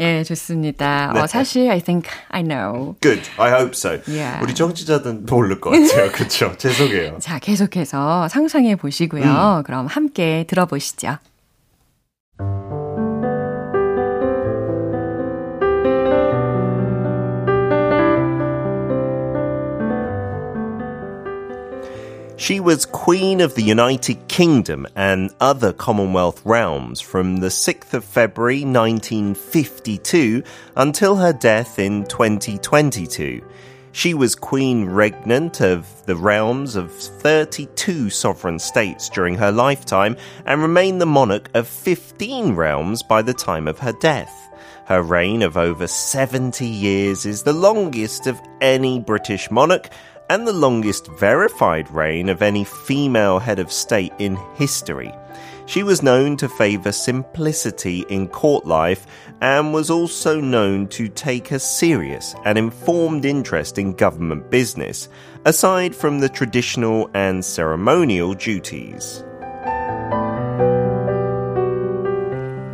예, 0.00 0.24
좋습니다. 0.24 1.12
네. 1.14 1.20
어, 1.20 1.26
사실 1.28 1.70
I 1.70 1.80
think 1.80 2.10
I 2.30 2.42
know. 2.42 2.96
Good. 3.00 3.22
I 3.38 3.50
hope 3.52 3.72
so. 3.74 3.98
Yeah. 4.08 4.40
우리 4.42 4.52
청취자들은 4.54 5.26
모를 5.26 5.60
것 5.60 5.70
같아요. 5.70 6.10
그렇죠? 6.12 6.54
죄송해요. 6.56 7.18
자, 7.20 7.38
계속해서 7.38 8.26
상상해 8.28 8.74
보시고요. 8.74 9.62
그럼 9.75 9.87
함께 9.87 10.45
들어보시죠. 10.47 11.17
She 22.41 22.59
was 22.59 22.85
Queen 22.85 23.39
of 23.39 23.53
the 23.53 23.61
United 23.61 24.27
Kingdom 24.27 24.87
and 24.95 25.29
other 25.39 25.71
Commonwealth 25.71 26.41
realms 26.43 26.99
from 26.99 27.37
the 27.37 27.49
6th 27.49 27.93
of 27.93 28.03
February 28.03 28.65
1952 28.65 30.41
until 30.75 31.17
her 31.17 31.33
death 31.33 31.77
in 31.77 32.03
2022. 32.05 33.41
She 33.96 34.12
was 34.12 34.34
Queen 34.34 34.90
Regnant 34.90 35.62
of 35.62 36.04
the 36.04 36.16
realms 36.16 36.76
of 36.76 36.92
32 36.92 38.10
sovereign 38.10 38.58
states 38.58 39.08
during 39.08 39.36
her 39.36 39.50
lifetime 39.50 40.18
and 40.44 40.60
remained 40.60 41.00
the 41.00 41.06
monarch 41.06 41.48
of 41.54 41.66
15 41.66 42.54
realms 42.54 43.02
by 43.02 43.22
the 43.22 43.32
time 43.32 43.66
of 43.66 43.78
her 43.78 43.94
death. 43.94 44.50
Her 44.84 45.00
reign 45.00 45.40
of 45.40 45.56
over 45.56 45.86
70 45.86 46.66
years 46.66 47.24
is 47.24 47.42
the 47.42 47.54
longest 47.54 48.26
of 48.26 48.38
any 48.60 49.00
British 49.00 49.50
monarch 49.50 49.88
and 50.28 50.46
the 50.46 50.52
longest 50.52 51.06
verified 51.12 51.90
reign 51.90 52.28
of 52.28 52.42
any 52.42 52.64
female 52.64 53.38
head 53.38 53.58
of 53.58 53.72
state 53.72 54.12
in 54.18 54.36
history. 54.56 55.10
She 55.66 55.82
was 55.82 56.02
known 56.02 56.36
to 56.38 56.48
favour 56.48 56.92
simplicity 56.92 58.04
in 58.08 58.28
court 58.28 58.66
life 58.66 59.06
and 59.40 59.74
was 59.74 59.90
also 59.90 60.40
known 60.40 60.86
to 60.88 61.08
take 61.08 61.50
a 61.50 61.58
serious 61.58 62.34
and 62.44 62.56
informed 62.56 63.24
interest 63.24 63.76
in 63.76 63.92
government 63.92 64.48
business, 64.48 65.08
aside 65.44 65.94
from 65.94 66.20
the 66.20 66.28
traditional 66.28 67.10
and 67.14 67.44
ceremonial 67.44 68.34
duties. 68.34 69.24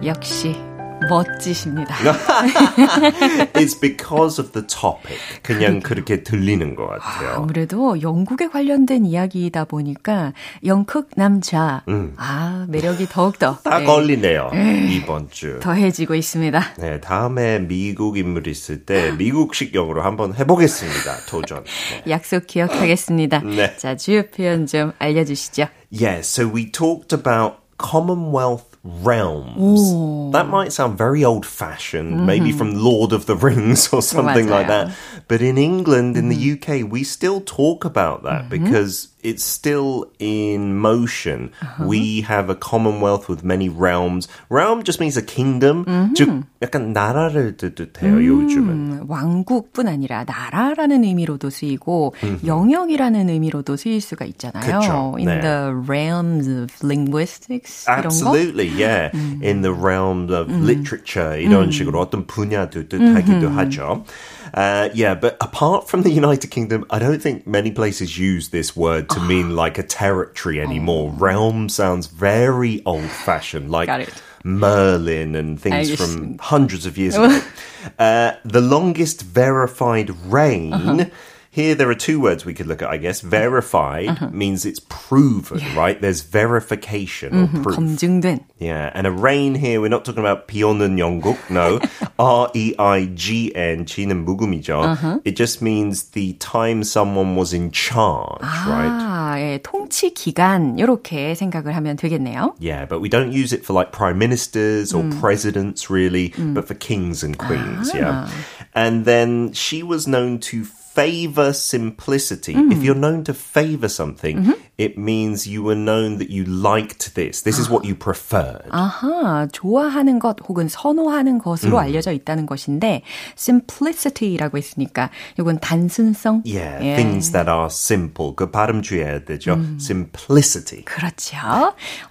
역시 0.03 0.72
멋지십니다. 1.09 1.95
It's 3.55 3.75
because 3.79 4.41
of 4.41 4.53
the 4.53 4.67
topic. 4.67 5.19
그냥 5.43 5.81
그렇게 5.81 6.23
들리는 6.23 6.75
것 6.75 6.87
같아요. 6.87 7.35
아무래도 7.37 8.01
영국에 8.01 8.49
관련된 8.49 9.07
이야기이다 9.07 9.65
보니까 9.65 10.33
영국 10.65 11.11
남자 11.17 11.83
아 12.17 12.67
매력이 12.69 13.07
더욱더 13.09 13.59
딱 13.65 13.81
네, 13.81 13.85
걸리네요. 13.85 14.51
이번 14.91 15.29
주. 15.31 15.59
더해지고 15.61 16.15
있습니다. 16.15 16.75
네, 16.79 17.01
다음에 17.01 17.59
미국 17.61 18.19
인물 18.19 18.47
있을 18.49 18.85
때 18.85 19.13
미국식 19.13 19.75
영어로 19.75 20.03
한번 20.03 20.35
해보겠습니다. 20.35 21.27
도전. 21.29 21.65
네. 21.65 22.03
약속 22.13 22.47
기억하겠습니다. 22.47 23.41
네. 23.41 23.77
자 23.77 23.97
주요 23.97 24.23
표현 24.29 24.67
좀 24.67 24.93
알려주시죠. 24.99 25.67
Yeah, 25.93 26.21
so 26.21 26.47
we 26.47 26.71
talked 26.71 27.13
about 27.15 27.57
Commonwealth 27.79 28.72
realms. 28.85 29.93
Ooh. 29.93 30.31
That 30.33 30.49
might 30.49 30.73
sound 30.73 30.99
very 30.99 31.25
old 31.25 31.47
fashioned, 31.47 32.15
mm-hmm. 32.15 32.27
maybe 32.27 32.53
from 32.53 32.75
Lord 32.75 33.13
of 33.13 33.27
the 33.27 33.37
Rings 33.37 33.89
or 33.93 33.99
oh, 33.99 34.01
something 34.01 34.49
like 34.49 34.67
that. 34.67 34.97
But 35.29 35.43
in 35.43 35.59
England, 35.59 36.17
in 36.17 36.29
the 36.29 36.57
mm-hmm. 36.57 36.85
UK, 36.85 36.91
we 36.91 37.05
still 37.05 37.41
talk 37.41 37.85
about 37.85 38.23
that 38.25 38.43
mm-hmm. 38.49 38.65
because 38.65 39.12
it's 39.24 39.44
still 39.44 40.06
in 40.20 40.78
motion. 40.78 41.52
We 41.80 42.22
have 42.22 42.50
a 42.50 42.56
Commonwealth 42.56 43.28
with 43.28 43.44
many 43.44 43.68
realms. 43.68 44.28
Realm 44.50 44.84
just 44.84 45.00
means 45.00 45.18
a 45.18 45.22
kingdom. 45.22 45.86
즉, 46.16 46.44
약간 46.62 46.94
나라를 46.94 47.58
뜻해요, 47.58 48.24
요즘은. 48.24 48.70
음, 48.70 49.06
왕국뿐 49.08 49.88
아니라 49.88 50.24
나라라는 50.24 51.04
의미로도 51.04 51.50
쓰이고 51.50 52.14
영역이라는 52.46 53.30
의미로도 53.30 53.76
쓰일 53.76 54.02
수가 54.02 54.26
있잖아요. 54.26 54.80
그쵸, 54.80 55.16
In 55.20 55.28
네. 55.28 55.42
the 55.42 55.74
realms 55.88 56.48
of 56.48 56.72
linguistics 56.84 57.86
이런 57.88 58.04
거. 58.04 58.08
Absolutely, 58.08 58.70
yeah. 58.70 59.12
In 59.44 59.62
the 59.62 59.74
realm 59.74 60.32
of 60.32 60.50
literature, 60.50 61.36
이런 61.42 61.72
식으로 61.72 62.00
어떤 62.00 62.26
분야도 62.26 62.88
뜻하기도 62.88 63.50
하죠. 63.50 64.06
Uh, 64.55 64.91
yeah, 64.95 65.15
but 65.15 65.37
apart 65.41 65.89
from 65.89 66.03
the 66.03 66.11
United 66.11 66.49
Kingdom, 66.49 66.85
I 66.91 66.99
don't 66.99 67.21
think 67.21 67.47
many 67.47 67.71
places 67.71 68.19
use 68.19 68.51
this 68.51 68.77
word 68.77 69.09
to 69.11 69.21
mean 69.21 69.57
like 69.57 69.79
a 69.79 69.83
territory 69.83 70.61
anymore. 70.61 71.13
Oh. 71.15 71.19
Realm 71.19 71.69
sounds 71.69 72.07
very 72.07 72.83
old 72.85 73.09
fashioned, 73.09 73.71
like 73.71 74.11
Merlin 74.45 75.35
and 75.35 75.61
things 75.61 75.89
just... 75.89 76.03
from 76.03 76.39
hundreds 76.39 76.87
of 76.87 76.99
years 76.99 77.15
ago. 77.15 77.41
uh, 77.99 78.33
the 78.45 78.61
longest 78.61 79.23
verified 79.23 80.11
reign. 80.27 80.73
Uh-huh 80.73 81.05
Here, 81.52 81.74
there 81.74 81.90
are 81.90 81.96
two 81.96 82.20
words 82.20 82.46
we 82.46 82.54
could 82.54 82.68
look 82.68 82.84
at, 82.84 82.90
I 82.90 82.98
guess. 82.98 83.22
Verified 83.22 84.32
means 84.32 84.64
it's 84.64 84.80
proven, 84.90 85.60
right? 85.76 86.00
There's 86.00 86.22
verification 86.22 87.34
or 87.34 87.48
proof. 87.64 87.78
검증된 87.78 88.42
Yeah, 88.60 88.92
and 88.94 89.08
a 89.08 89.12
reign 89.12 89.56
here, 89.56 89.82
we're 89.82 89.88
not 89.88 90.06
talking 90.06 90.20
about 90.20 90.48
비 90.48 90.62
오는 90.62 91.00
영국, 91.00 91.38
no. 91.50 91.80
R-E-I-G-N, 92.20 93.86
G는 93.86 94.26
묵음이죠. 94.26 95.22
It 95.26 95.36
just 95.36 95.64
means 95.64 96.12
the 96.12 96.34
time 96.34 96.84
someone 96.84 97.36
was 97.36 97.54
in 97.54 97.72
charge, 97.72 98.44
right? 98.68 98.92
아, 98.92 99.40
예, 99.40 99.60
통치 99.64 100.14
기간 100.14 100.78
이렇게 100.78 101.34
생각을 101.34 101.76
하면 101.76 101.98
되겠네요. 101.98 102.54
Yeah, 102.60 102.86
but 102.86 103.00
we 103.00 103.10
don't 103.10 103.32
use 103.32 103.52
it 103.52 103.66
for 103.66 103.74
like 103.74 103.92
prime 103.92 104.20
ministers 104.20 104.94
or 104.94 105.04
presidents 105.20 105.90
really, 105.90 106.34
but 106.38 106.68
for 106.68 106.76
kings 106.76 107.24
and 107.24 107.36
queens, 107.36 107.92
yeah. 107.96 108.30
And 108.76 109.06
then 109.06 109.54
she 109.54 109.82
was 109.82 110.08
known 110.08 110.38
to 110.52 110.66
favor 110.95 111.53
simplicity. 111.53 112.55
If 112.55 112.83
you're 112.85 112.95
known 112.95 113.25
to 113.25 113.33
favor 113.33 113.89
something, 113.89 114.53
it 114.77 114.99
means 114.99 115.47
you 115.47 115.63
were 115.63 115.75
known 115.75 116.19
that 116.19 116.29
you 116.29 116.45
liked 116.45 117.15
this. 117.15 117.43
This 117.43 117.59
is 117.59 117.71
what 117.71 117.85
you 117.87 117.95
preferred. 117.95 118.69
아하, 118.71 119.49
좋아하는 119.53 120.19
것 120.19 120.37
혹은 120.47 120.69
선호하는 120.69 121.39
것으로 121.39 121.79
알려져 121.79 122.13
있다는 122.13 122.45
것인데 122.47 123.03
simplicity라고 123.37 124.59
했으니까 124.59 125.11
이건 125.39 125.59
단순성. 125.61 126.43
Yeah, 126.45 126.85
예. 126.85 126.97
things 126.97 127.33
that 127.33 127.49
are 127.49 127.69
simple. 127.71 128.35
그 128.37 128.51
발음 128.51 128.83
주의해야 128.83 129.25
되죠. 129.25 129.59
Simplicity. 129.81 130.85
그렇죠. 130.85 131.39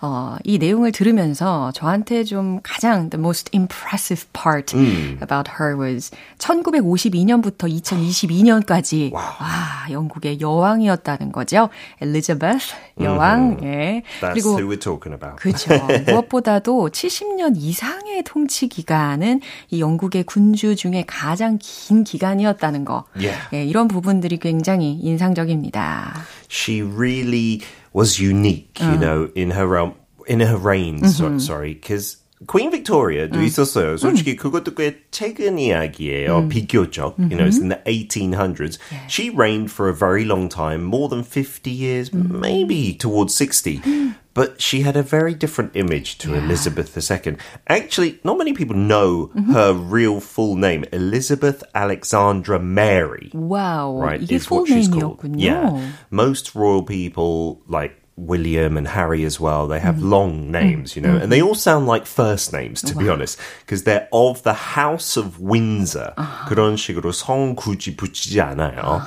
어, 0.01 0.37
이 0.43 0.57
내용을 0.57 0.91
들으면서 0.91 1.71
저한테 1.73 2.23
좀 2.23 2.59
가장 2.63 3.09
the 3.09 3.19
most 3.19 3.49
impressive 3.53 4.25
part 4.33 4.75
about 5.21 5.51
her 5.59 5.77
was 5.77 6.09
1952년부터 6.39 7.69
2022년까지 7.69 8.70
와, 9.13 9.87
영국의 9.89 10.39
여왕이었다는 10.39 11.31
거죠. 11.31 11.69
엘리자베스 12.01 12.73
여왕. 12.99 13.59
예. 13.63 14.03
That's 14.21 14.33
그리고 14.33 14.57
who 14.57 14.69
we're 14.69 14.79
talking 14.79 15.13
about. 15.13 15.35
그렇죠. 15.41 15.73
무엇보다도 16.07 16.89
70년 16.89 17.55
이상의 17.57 18.23
통치 18.23 18.67
기간은 18.67 19.41
이 19.69 19.81
영국의 19.81 20.23
군주 20.23 20.75
중에 20.75 21.03
가장 21.07 21.57
긴 21.61 22.03
기간이었다는 22.03 22.85
거. 22.85 23.05
Yeah. 23.15 23.39
예, 23.53 23.63
이런 23.63 23.87
부분들이 23.87 24.37
굉장히 24.37 24.93
인상적입니다. 25.01 26.13
she 26.51 26.81
really 26.81 27.61
was 27.93 28.19
unique, 28.19 28.77
you 28.81 28.97
know, 28.97 29.29
in 29.35 29.51
her 29.51 29.77
um, 29.77 29.95
in 30.27 30.41
her 30.41 30.57
reign. 30.57 31.07
So, 31.07 31.37
sorry, 31.39 31.73
because 31.73 32.17
Queen 32.46 32.70
Victoria도 32.70 33.40
있었어요. 33.40 33.96
솔직히 33.96 34.36
그것도 34.36 34.74
꽤 34.74 35.00
최근 35.10 35.58
이야기예요. 35.58 36.48
비교적, 36.50 37.16
you 37.18 37.34
know, 37.34 37.46
it's 37.46 37.56
in 37.56 37.70
the 37.70 37.80
1800s. 37.86 38.78
She 39.08 39.30
reigned 39.30 39.70
for 39.72 39.88
a 39.88 39.94
very 39.94 40.26
long 40.26 40.50
time, 40.50 40.84
more 40.84 41.08
than 41.08 41.22
50 41.22 41.70
years, 41.70 42.12
maybe 42.12 42.92
towards 42.92 43.34
60. 43.34 43.80
But 44.34 44.60
she 44.60 44.82
had 44.82 44.98
a 44.98 45.02
very 45.02 45.32
different 45.32 45.72
image 45.74 46.18
to 46.18 46.34
Elizabeth 46.34 46.92
II. 46.92 47.38
Actually, 47.70 48.20
not 48.22 48.36
many 48.36 48.52
people 48.52 48.76
know 48.76 49.30
her 49.54 49.72
real 49.72 50.20
full 50.20 50.56
name, 50.56 50.84
Elizabeth 50.92 51.64
Alexandra 51.74 52.60
Mary 52.60 53.30
와우. 53.32 53.98
right? 53.98 54.20
이게 54.20 54.32
is 54.36 54.50
what 54.50 54.68
she's 54.68 54.88
called. 54.88 55.20
풀네임이었군요. 55.24 55.40
Yeah. 55.40 55.92
Most 56.10 56.54
royal 56.54 56.82
people, 56.84 57.62
like 57.66 57.96
William 58.20 58.78
and 58.78 58.88
Harry 58.88 59.24
as 59.26 59.38
well, 59.38 59.68
they 59.68 59.78
have 59.78 60.00
long 60.02 60.50
names, 60.50 60.96
you 60.96 61.02
know, 61.02 61.16
and 61.20 61.30
they 61.30 61.42
all 61.42 61.54
sound 61.54 61.86
like 61.86 62.06
first 62.06 62.50
names, 62.50 62.80
to 62.80 62.94
be 62.96 63.10
honest, 63.10 63.38
because 63.60 63.84
they're 63.84 64.08
of 64.10 64.42
the 64.42 64.54
House 64.74 65.18
of 65.18 65.38
Windsor. 65.38 66.14
그런 66.48 66.76
식으로 66.78 67.12
성 67.12 67.54
굳이 67.54 67.94
붙이지 67.94 68.40
않아요. 68.40 69.02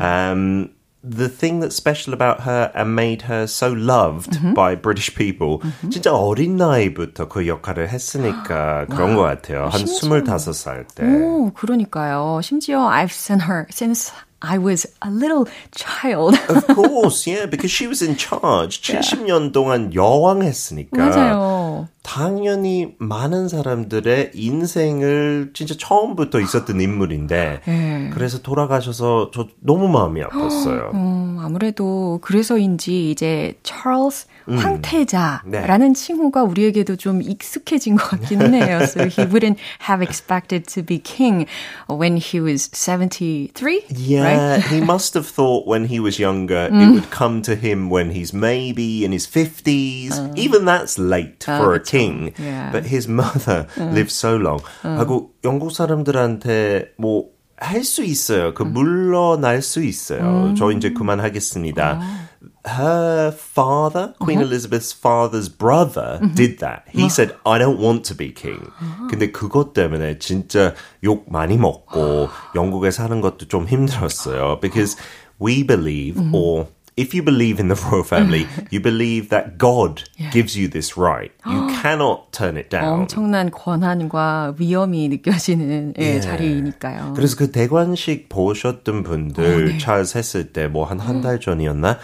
Um, 0.00 0.70
the 1.04 1.28
thing 1.28 1.60
that's 1.60 1.76
special 1.76 2.12
about 2.14 2.40
her 2.48 2.72
and 2.74 2.96
made 2.96 3.22
her 3.28 3.46
so 3.46 3.68
loved 3.72 4.40
by 4.54 4.74
British 4.74 5.14
people, 5.14 5.60
진짜 5.90 6.12
어린 6.12 6.56
나이부터 6.56 7.28
그 7.28 7.46
역할을 7.46 7.88
했으니까 7.90 8.86
그런 8.88 9.14
것 9.16 9.22
같아요. 9.22 9.66
한 9.68 9.84
심지어- 9.84 10.08
25살 10.24 10.86
때. 10.94 11.04
오, 11.04 11.52
그러니까요. 11.52 12.40
심지어 12.42 12.88
I've 12.88 13.12
seen 13.12 13.40
her 13.42 13.66
since 13.70 14.12
I 14.41 14.57
was 14.57 14.87
a 15.01 15.09
little 15.09 15.47
child. 15.71 16.35
Of 16.49 16.67
course, 16.73 17.27
yeah, 17.27 17.45
because 17.45 17.71
she 17.71 17.87
was 17.87 18.01
in 18.03 18.17
charge. 18.17 18.81
70년 18.81 19.51
동안 19.53 19.93
여왕 19.93 20.41
했으니까. 20.41 20.97
맞아요. 20.97 21.87
당연히 22.03 22.95
많은 22.97 23.47
사람들의 23.47 24.31
인생을 24.33 25.51
진짜 25.53 25.75
처음부터 25.77 26.39
있었던 26.39 26.81
인물인데, 26.81 27.61
네. 27.65 28.09
그래서 28.13 28.41
돌아가셔서 28.41 29.29
저 29.31 29.47
너무 29.59 29.87
마음이 29.87 30.21
아팠어요. 30.23 30.93
음, 30.95 31.37
아무래도 31.39 32.19
그래서인지 32.23 33.11
이제 33.11 33.53
찰스 33.61 34.25
음. 34.49 34.57
황태자라는 34.57 35.93
칭호가 35.93 36.43
우리에게도 36.43 36.95
좀 36.95 37.21
익숙해진 37.21 37.95
것 37.95 38.09
같기는 38.09 38.53
해요. 38.53 38.79
So 38.83 39.05
he 39.07 39.25
wouldn't 39.27 39.57
have 39.87 40.01
expected 40.01 40.65
to 40.73 40.83
be 40.83 40.97
king 40.99 41.45
when 41.89 42.17
he 42.17 42.39
was 42.41 42.69
73, 42.73 43.81
Yeah, 43.89 44.23
right? 44.57 44.63
he 44.73 44.81
must 44.81 45.13
have 45.15 45.27
thought 45.27 45.67
when 45.67 45.85
he 45.85 45.99
was 45.99 46.19
younger 46.19 46.69
Mm. 46.71 46.81
it 46.81 46.91
would 46.93 47.09
come 47.11 47.41
to 47.43 47.55
him 47.55 47.89
when 47.89 48.11
he's 48.11 48.33
maybe 48.33 49.03
in 49.05 49.11
his 49.11 49.27
50s. 49.27 50.17
Even 50.35 50.65
that's 50.65 50.97
late 50.97 51.43
for 51.43 51.73
a 51.73 51.79
king. 51.79 52.33
Uh. 52.37 52.43
Yeah. 52.43 52.69
Uh. 52.69 52.71
But 52.71 52.85
his 52.85 53.07
mother 53.07 53.67
lived 53.77 54.11
so 54.11 54.35
long. 54.37 54.61
하고 54.83 55.31
영국 55.43 55.71
사람들한테 55.71 56.93
뭐 56.97 57.25
할수 57.57 58.03
있어요. 58.03 58.53
그 58.55 58.63
물러날 58.63 59.61
수 59.61 59.83
있어요. 59.83 60.53
저 60.57 60.71
이제 60.71 60.93
그만하겠습니다. 60.93 62.20
Her 62.66 63.30
father, 63.32 64.14
Queen 64.18 64.40
Elizabeth's 64.40 64.92
father's 64.92 65.48
brother, 65.48 66.18
did 66.34 66.58
that. 66.58 66.84
He 66.88 67.08
said, 67.08 67.34
I 67.46 67.58
don't 67.58 67.78
want 67.78 68.04
to 68.08 68.14
be 68.14 68.32
king. 68.32 68.70
근데 69.10 69.30
그것 69.30 69.72
때문에 69.72 70.18
진짜 70.18 70.74
욕 71.04 71.30
많이 71.30 71.56
먹고 71.56 72.28
영국에 72.54 72.90
사는 72.90 73.20
것도 73.20 73.46
좀 73.48 73.66
힘들었어요. 73.66 74.60
Because 74.60 74.96
we 75.40 75.62
believe, 75.62 76.20
or 76.34 76.66
if 76.96 77.14
you 77.14 77.22
believe 77.22 77.60
in 77.60 77.68
the 77.68 77.76
royal 77.88 78.02
family, 78.02 78.46
you 78.72 78.80
believe 78.80 79.28
that 79.28 79.58
God 79.58 80.02
gives 80.32 80.56
you 80.58 80.66
this 80.68 80.96
right. 80.96 81.30
You 81.46 81.68
cannot 81.82 82.32
turn 82.32 82.56
it 82.56 82.68
down. 82.70 83.00
엄청난 83.06 83.50
권한과 83.50 84.54
위험이 84.58 85.08
느껴지는 85.08 85.94
예, 86.00 86.16
예. 86.16 86.20
자리이니까요. 86.20 87.12
그래서 87.14 87.36
그 87.36 87.52
대관식 87.52 88.28
보셨던 88.28 89.02
분들 89.04 89.78
찰스 89.78 90.18
했을 90.18 90.52
때 90.52 90.64
뭐 90.64 90.84
한 90.88 90.98
한 91.00 91.20
달 91.20 91.38
전이었나? 91.38 91.98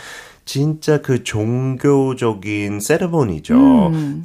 진짜 0.47 1.01
그 1.01 1.23
종교적인 1.25 2.81
세레모니죠. 2.81 3.55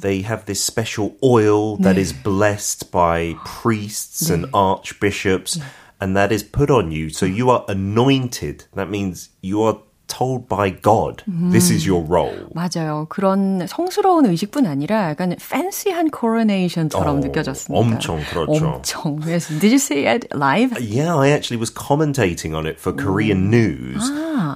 They 0.00 0.22
have 0.24 0.44
this 0.46 0.60
special 0.60 1.12
oil 1.22 1.76
that 1.82 1.98
is 1.98 2.12
blessed 2.12 2.90
by 2.90 3.36
priests 3.44 4.30
and 4.30 4.46
archbishops 4.52 5.60
and 6.00 6.16
that 6.16 6.32
is 6.32 6.42
put 6.42 6.70
on 6.70 6.90
you. 6.90 7.08
So 7.10 7.26
you 7.26 7.50
are 7.50 7.64
anointed. 7.68 8.64
That 8.74 8.90
means 8.90 9.30
you 9.42 9.62
are 9.62 9.78
told 10.08 10.48
by 10.48 10.70
God, 10.70 11.22
this 11.52 11.70
is 11.70 11.86
your 11.86 12.02
role. 12.02 12.48
맞아요. 12.54 13.06
그런 13.10 13.66
성스러운 13.66 14.24
의식뿐 14.26 14.66
아니라 14.66 15.10
약간 15.10 15.36
팬시한 15.38 16.10
코로네이션처럼 16.10 17.16
어, 17.16 17.20
느껴졌습니다. 17.20 17.78
엄청 17.78 18.20
그렇죠. 18.24 18.66
엄청. 18.66 19.20
Yes. 19.26 19.48
Did 19.48 19.70
you 19.70 19.78
see 19.78 20.06
it 20.06 20.26
live? 20.34 20.72
Yeah, 20.80 21.14
I 21.14 21.28
actually 21.30 21.58
was 21.58 21.70
commentating 21.70 22.54
on 22.54 22.66
it 22.66 22.80
for 22.80 22.92
Korean 22.92 23.50
news. 23.50 24.02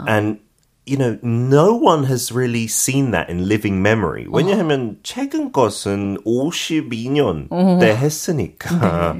And, 0.08 0.38
you 0.86 0.96
know, 0.96 1.16
no 1.22 1.74
one 1.74 2.04
has 2.04 2.32
really 2.32 2.66
seen 2.66 3.12
that 3.12 3.30
in 3.30 3.46
living 3.46 3.82
memory. 3.82 4.26
왜냐하면 4.28 4.96
최근 5.04 5.52
것은 5.52 6.18
52년 6.24 7.48
때 7.80 7.94
했으니까. 7.96 9.16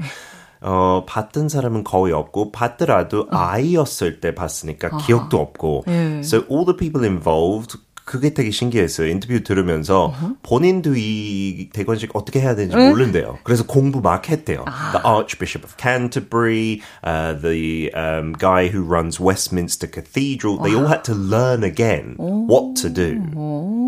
어, 0.65 1.03
봤던 1.05 1.49
사람은 1.49 1.83
거의 1.83 2.13
없고, 2.13 2.51
봤더라도 2.51 3.27
아이였을 3.31 4.19
때 4.21 4.33
봤으니까 4.33 4.97
기억도 4.97 5.39
없고. 5.39 5.83
So 6.23 6.43
all 6.49 6.65
the 6.65 6.75
people 6.77 7.05
involved, 7.05 7.77
그게 8.07 8.33
되게 8.33 8.51
신기했어요. 8.51 9.07
인터뷰 9.07 9.43
들으면서 9.43 10.13
본인도 10.43 10.93
이 10.97 11.69
대관식 11.71 12.11
어떻게 12.13 12.41
해야 12.41 12.53
되는지 12.53 12.75
모른대요. 12.75 13.39
그래서 13.43 13.65
공부 13.65 14.01
막 14.01 14.27
했대요. 14.27 14.65
The 14.91 15.01
Archbishop 15.05 15.63
of 15.63 15.77
Canterbury, 15.77 16.81
uh, 17.05 17.39
the 17.39 17.93
um, 17.93 18.33
guy 18.33 18.67
who 18.67 18.83
runs 18.83 19.21
Westminster 19.21 19.87
Cathedral, 19.87 20.57
they 20.57 20.75
all 20.75 20.87
had 20.87 21.05
to 21.05 21.15
learn 21.15 21.63
again 21.63 22.15
what 22.17 22.75
to 22.81 22.89
do. 22.89 23.23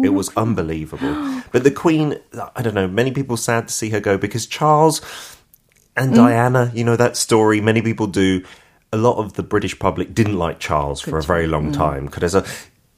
It 0.06 0.13
was 0.13 0.32
unbelievable. 0.38 1.13
But 1.52 1.63
the 1.65 1.72
Queen, 1.72 2.15
I 2.56 2.62
don't 2.62 2.74
know, 2.74 2.88
many 2.88 3.12
people 3.12 3.36
sad 3.36 3.68
to 3.68 3.74
see 3.74 3.89
her 3.89 4.00
go 4.00 4.18
because 4.18 4.46
Charles 4.48 5.02
and 5.98 6.15
Diana, 6.15 6.72
you 6.74 6.86
know 6.86 6.96
that 6.96 7.18
story. 7.18 7.60
Many 7.60 7.82
people 7.82 8.08
do. 8.08 8.44
A 8.94 8.98
lot 8.98 9.18
of 9.18 9.34
the 9.34 9.44
British 9.44 9.78
public 9.78 10.15
didn't 10.15 10.38
like 10.39 10.60
Charles 10.60 11.02
for 11.02 11.18
a 11.18 11.22
very 11.22 11.48
long 11.48 11.74
time. 11.74 12.08
그래서 12.08 12.46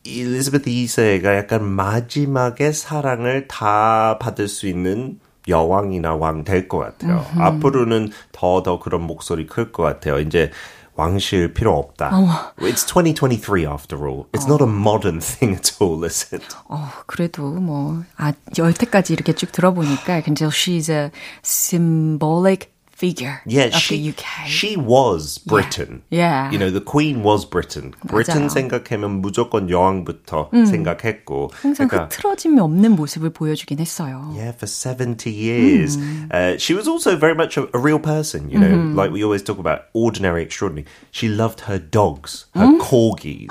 엘리자베트 0.07 0.69
2세가 0.71 1.37
약간 1.37 1.65
마지막에 1.65 2.73
사랑을 2.73 3.47
다 3.49 4.19
받을 4.19 4.49
수 4.49 4.67
있는 4.67 5.21
여왕이나 5.49 6.15
왕 6.15 6.45
될 6.45 6.69
것 6.69 6.79
같아요. 6.79 7.25
앞으로는 7.37 8.11
더더 8.33 8.79
그런 8.81 9.03
목소리 9.03 9.47
클 9.47 9.73
것 9.73 9.83
같아요. 9.83 10.19
이제 10.21 10.51
왕실 10.95 11.55
필요 11.55 11.79
없다. 11.79 12.11
It's 12.59 12.85
2023 12.87 13.61
after 13.65 13.99
all. 14.07 14.25
It's 14.33 14.47
not 14.47 14.62
a 14.62 14.69
modern 14.69 15.21
thing 15.21 15.57
at 15.57 15.73
all, 15.81 16.05
is 16.05 16.35
it? 16.35 16.45
어, 16.69 16.87
그래도 17.07 17.51
뭐, 17.51 18.03
아, 18.17 18.33
여태까지 18.59 19.15
이렇게 19.15 19.33
쭉 19.35 19.51
들어보니까, 19.53 20.21
근데 20.23 20.45
she's 20.47 20.91
a 20.93 21.11
symbolic 21.43 22.72
figure 23.02 23.41
Yeah, 23.46 23.65
of 23.65 23.76
she, 23.76 23.96
the 23.96 24.10
UK. 24.10 24.48
she 24.48 24.76
was 24.76 25.38
Britain. 25.38 26.02
Yeah. 26.10 26.50
You 26.50 26.58
know, 26.58 26.72
the 26.72 26.82
Queen 26.82 27.22
was 27.22 27.46
Britain. 27.46 27.93
Britain 28.04 28.48
맞아요. 28.48 28.50
생각하면 28.50 29.22
무조건 29.22 29.70
여왕부터 29.70 30.50
생각했고. 30.65 31.52
항상 31.62 31.88
그러니까 31.89 32.06
흐트러짐이 32.06 32.60
없는 32.60 32.96
모습을 32.96 33.30
보여주긴 33.30 33.78
했어요. 33.80 34.34
Yeah, 34.36 34.52
for 34.52 34.65
70 34.65 35.30
years. 35.30 35.96
Uh, 36.32 36.58
she 36.58 36.74
was 36.74 36.88
also 36.88 37.15
very 37.15 37.36
much 37.36 37.56
a, 37.58 37.70
a 37.72 37.80
real 37.80 38.00
person, 38.00 38.50
you 38.50 38.58
know, 38.58 38.74
like 38.96 39.12
we 39.12 39.24
always 39.24 39.43
talk 39.43 39.60
about 39.60 39.86
ordinary, 39.93 40.41
extraordinary. 40.41 40.88
She 41.12 41.28
loved 41.30 41.62
her 41.70 41.78
dogs, 41.78 42.48
her 42.56 42.80
corgis. 42.82 43.50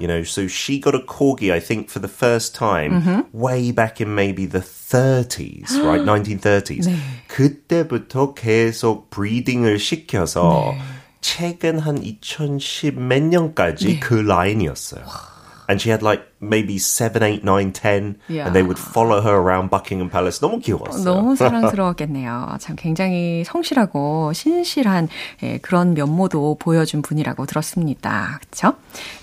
You 0.00 0.08
know, 0.08 0.24
so 0.24 0.46
she 0.46 0.78
got 0.78 0.94
a 0.94 0.98
corgi, 0.98 1.50
I 1.52 1.60
think, 1.60 1.88
for 1.88 2.00
the 2.00 2.08
first 2.08 2.54
time 2.56 3.24
way 3.32 3.70
back 3.72 3.98
in 4.00 4.14
maybe 4.14 4.44
the 4.44 4.60
30s, 4.95 5.83
right? 5.83 6.05
1930s. 6.07 6.87
그때부터 7.27 8.33
계속 8.33 9.09
브리딩을 9.09 9.77
시켜서 9.79 10.73
최근 11.21 11.79
한 11.79 11.97
2010 12.01 12.99
몇 12.99 13.21
년까지 13.21 13.99
그 13.99 14.13
라인이었어요. 14.13 15.03
And 15.68 15.80
she 15.80 15.90
had 15.90 16.02
like 16.02 16.26
maybe 16.40 16.78
7, 16.78 17.22
8, 17.22 17.44
9, 17.44 17.72
10 17.72 18.16
Yeah. 18.28 18.46
and 18.46 18.52
they 18.56 18.62
would 18.66 18.76
follow 18.76 19.20
her 19.20 19.36
around 19.38 19.70
Buckingham 19.70 20.10
Palace. 20.10 20.40
너무 20.40 20.58
귀여웠어요. 20.58 21.04
너무 21.04 21.36
사랑스러웠겠네요. 21.36 22.56
참 22.58 22.74
굉장히 22.74 23.44
성실하고 23.44 24.32
신실한 24.32 25.08
예, 25.44 25.58
그런 25.58 25.94
면모도 25.94 26.56
보여준 26.58 27.02
분이라고 27.02 27.46
들었습니다. 27.46 28.40
그렇죠? 28.40 28.74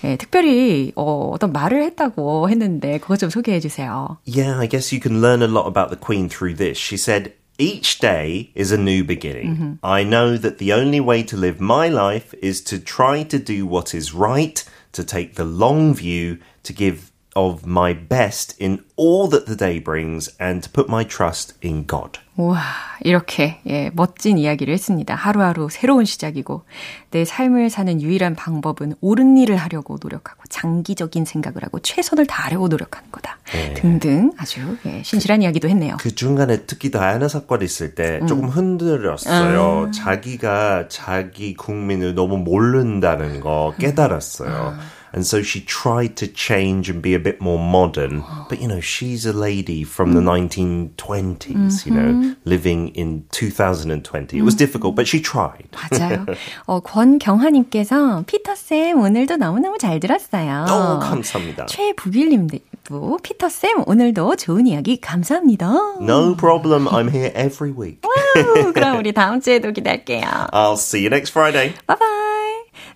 예, 0.04 0.16
특별히 0.16 0.92
어, 0.96 1.30
어떤 1.34 1.52
말을 1.52 1.82
했다고 1.82 2.48
했는데 2.48 2.96
그거 2.98 3.16
좀 3.18 3.28
소개해 3.28 3.60
주세요. 3.60 4.16
Yeah, 4.26 4.58
I 4.58 4.68
guess 4.68 4.90
you 4.90 5.00
can 5.02 5.20
learn 5.20 5.42
a 5.42 5.48
lot 5.52 5.66
about 5.66 5.90
the 5.90 6.00
Queen 6.00 6.30
through 6.30 6.56
this. 6.56 6.78
She 6.78 6.96
said, 6.96 7.32
Each 7.60 7.98
day 7.98 8.52
is 8.54 8.72
a 8.72 8.78
new 8.78 9.02
beginning. 9.04 9.80
I 9.82 10.04
know 10.04 10.38
that 10.38 10.58
the 10.58 10.72
only 10.72 11.00
way 11.00 11.24
to 11.24 11.36
live 11.36 11.60
my 11.60 11.88
life 11.88 12.32
is 12.40 12.62
to 12.70 12.78
try 12.78 13.24
to 13.24 13.36
do 13.38 13.66
what 13.66 13.92
is 13.94 14.14
right, 14.14 14.62
to 14.93 15.03
take 15.03 15.35
the 15.35 15.45
long 15.45 15.93
view, 15.93 16.39
to 16.63 16.73
give 16.73 17.11
of 17.35 17.63
my 17.65 17.93
best 18.07 18.55
in 18.61 18.79
all 18.95 19.29
that 19.29 19.45
the 19.45 19.57
day 19.57 19.83
brings, 19.83 20.33
and 20.41 20.61
to 20.61 20.71
put 20.71 20.89
my 20.89 21.05
trust 21.05 21.55
in 21.63 21.85
God. 21.87 22.19
우와, 22.35 22.59
이렇게, 23.01 23.59
예, 23.67 23.91
멋진 23.93 24.39
이야기를 24.39 24.73
했습니다. 24.73 25.13
하루하루 25.13 25.67
새로운 25.69 26.03
시작이고, 26.05 26.63
내 27.11 27.25
삶을 27.25 27.69
사는 27.69 28.01
유일한 28.01 28.35
방법은 28.35 28.95
옳은 29.01 29.37
일을 29.37 29.55
하려고 29.55 29.97
노력하고, 30.01 30.41
장기적인 30.49 31.25
생각을 31.25 31.63
하고, 31.63 31.79
최선을 31.79 32.25
다하려고 32.25 32.69
노력하는 32.69 33.11
거다. 33.11 33.37
등등 33.75 34.31
아주, 34.37 34.77
예, 34.87 35.03
신실한 35.03 35.43
이야기도 35.43 35.69
했네요. 35.69 35.97
그 35.99 36.15
중간에 36.15 36.65
특히 36.65 36.89
다이아나 36.89 37.27
사건 37.27 37.61
있을 37.61 37.93
때 37.93 38.19
조금 38.27 38.45
흔들렸어요. 38.45 39.91
자기가 39.91 40.87
자기 40.89 41.53
국민을 41.53 42.15
너무 42.15 42.37
모른다는 42.37 43.41
거 43.41 43.73
깨달았어요. 43.77 44.75
And 45.12 45.26
so 45.26 45.42
she 45.42 45.60
tried 45.60 46.16
to 46.16 46.26
change 46.26 46.90
and 46.90 47.00
be 47.00 47.14
a 47.14 47.18
bit 47.18 47.40
more 47.40 47.58
modern. 47.58 48.22
But 48.50 48.60
you 48.60 48.68
know, 48.68 48.80
she's 48.80 49.24
a 49.24 49.32
lady 49.32 49.82
from 49.82 50.12
the 50.12 50.20
1920s, 50.20 51.86
you 51.86 51.92
know, 51.92 52.36
living 52.44 52.88
in 52.94 53.24
2020. 53.32 54.36
It 54.38 54.42
was 54.42 54.54
difficult, 54.54 54.94
but 54.96 55.06
she 55.08 55.20
tried. 55.20 55.68
맞아요. 55.72 56.26
어, 56.66 56.80
권경화님께서, 56.80 58.24
피터쌤, 58.26 59.00
오늘도 59.00 59.36
너무너무 59.36 59.78
잘 59.78 59.98
들었어요. 59.98 60.66
어, 60.68 60.98
감사합니다. 60.98 61.66
최부길님도, 61.66 63.18
피터쌤, 63.22 63.84
오늘도 63.86 64.36
좋은 64.36 64.66
이야기 64.66 65.00
감사합니다. 65.00 65.98
No 66.00 66.34
problem. 66.36 66.86
I'm 66.86 67.08
here 67.10 67.32
every 67.34 67.72
week. 67.72 68.00
와우, 68.04 68.72
그럼 68.72 68.98
우리 68.98 69.12
다음 69.12 69.40
주에도 69.40 69.72
기대할게요. 69.72 70.48
I'll 70.52 70.74
see 70.76 71.00
you 71.00 71.08
next 71.08 71.30
Friday. 71.32 71.74
바이바이. 71.86 72.31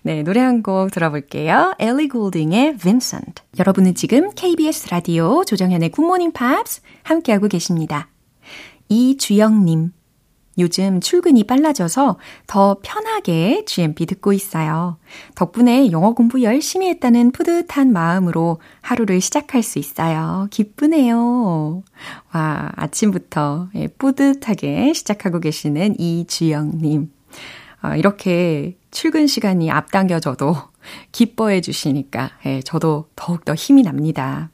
네, 0.02 0.22
노래 0.22 0.40
한 0.40 0.62
곡 0.62 0.90
들어볼게요. 0.90 1.74
엘리 1.78 2.08
골딩의 2.08 2.78
Vincent. 2.78 3.42
여러분은 3.58 3.94
지금 3.94 4.30
KBS 4.34 4.88
라디오 4.90 5.44
조정현의 5.44 5.90
굿모닝 5.90 6.32
팝스 6.32 6.80
함께하고 7.04 7.48
계십니다. 7.48 8.08
이주영님. 8.88 9.92
요즘 10.58 11.00
출근이 11.00 11.44
빨라져서 11.44 12.16
더 12.48 12.78
편하게 12.82 13.64
GMP 13.64 14.06
듣고 14.06 14.32
있어요. 14.32 14.98
덕분에 15.36 15.92
영어 15.92 16.14
공부 16.14 16.42
열심히 16.42 16.88
했다는 16.88 17.30
뿌듯한 17.30 17.92
마음으로 17.92 18.58
하루를 18.80 19.20
시작할 19.20 19.62
수 19.62 19.78
있어요. 19.78 20.48
기쁘네요. 20.50 21.84
와, 22.32 22.72
아침부터 22.74 23.68
예, 23.76 23.86
뿌듯하게 23.86 24.92
시작하고 24.94 25.38
계시는 25.38 26.00
이주영님. 26.00 27.12
아, 27.80 27.96
이렇게 27.96 28.76
출근 28.90 29.26
시간이 29.26 29.70
앞당겨져도 29.70 30.56
기뻐해 31.12 31.60
주시니까 31.60 32.30
예, 32.46 32.60
저도 32.60 33.08
더욱더 33.16 33.54
힘이 33.54 33.82
납니다. 33.82 34.50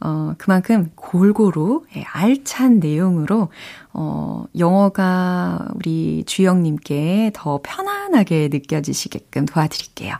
어, 0.00 0.34
그만큼 0.36 0.90
골고루 0.94 1.84
예, 1.96 2.02
알찬 2.02 2.80
내용으로 2.80 3.48
어, 3.94 4.44
영어가 4.58 5.68
우리 5.74 6.24
주영님께 6.26 7.30
더 7.34 7.60
편안하게 7.62 8.48
느껴지시게끔 8.52 9.46
도와드릴게요. 9.46 10.14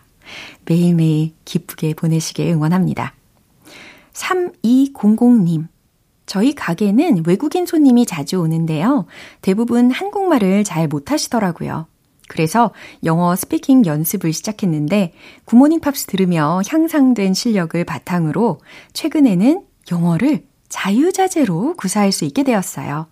매일매일 0.64 1.32
기쁘게 1.44 1.94
보내시길 1.94 2.48
응원합니다. 2.48 3.14
3200님. 4.12 5.68
저희 6.24 6.54
가게는 6.54 7.22
외국인 7.26 7.66
손님이 7.66 8.04
자주 8.04 8.40
오는데요. 8.40 9.06
대부분 9.42 9.92
한국말을 9.92 10.64
잘 10.64 10.88
못하시더라고요. 10.88 11.86
그래서 12.28 12.72
영어 13.04 13.34
speaking 13.36 13.86
연습을 13.86 14.32
시작했는데 14.32 15.12
굿모닝 15.44 15.80
팝스 15.80 16.06
들으며 16.06 16.60
향상된 16.66 17.34
실력을 17.34 17.82
바탕으로 17.84 18.60
최근에는 18.92 19.64
영어를 19.90 20.46
자유자재로 20.68 21.74
구사할 21.76 22.12
수 22.12 22.24
있게 22.24 22.42
되었어요. 22.42 23.06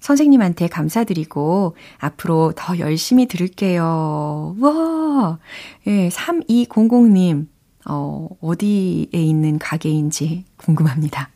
선생님한테 0.00 0.68
감사드리고 0.68 1.76
앞으로 1.98 2.52
더 2.56 2.78
열심히 2.78 3.26
들을게요. 3.26 4.56
와, 4.60 5.38
예, 5.86 6.08
3200님, 6.08 7.48
어, 7.88 8.28
어디에 8.40 9.08
있는 9.12 9.58
가게인지 9.58 10.44
궁금합니다. 10.56 11.30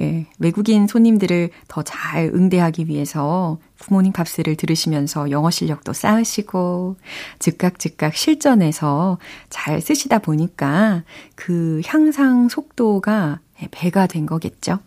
예, 0.00 0.26
외국인 0.38 0.86
손님들을 0.86 1.50
더 1.68 1.82
잘 1.82 2.30
응대하기 2.34 2.88
위해서 2.88 3.58
굿모닝 3.80 4.12
팝스를 4.12 4.56
들으시면서 4.56 5.30
영어 5.30 5.50
실력도 5.50 5.92
쌓으시고 5.92 6.96
즉각 7.38 7.78
즉각 7.78 8.14
실전에서 8.14 9.18
잘 9.48 9.80
쓰시다 9.80 10.18
보니까 10.18 11.04
그 11.34 11.80
향상 11.86 12.48
속도가 12.48 13.40
배가 13.70 14.06
된 14.06 14.26
거겠죠. 14.26 14.80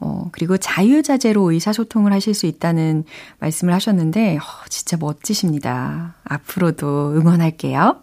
어, 0.00 0.28
그리고 0.32 0.56
자유자재로 0.56 1.52
의사소통을 1.52 2.12
하실 2.12 2.34
수 2.34 2.46
있다는 2.46 3.04
말씀을 3.38 3.72
하셨는데, 3.72 4.36
어, 4.38 4.40
진짜 4.68 4.96
멋지십니다. 4.98 6.16
앞으로도 6.24 7.14
응원할게요. 7.16 8.02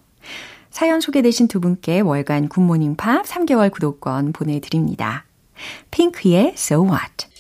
사연 0.70 1.02
소개되신 1.02 1.48
두 1.48 1.60
분께 1.60 2.00
월간 2.00 2.48
굿모닝 2.48 2.96
팝 2.96 3.26
3개월 3.26 3.70
구독권 3.72 4.32
보내드립니다. 4.32 5.26
핑크의 5.92 6.54
So 6.56 6.84
What. 6.84 7.32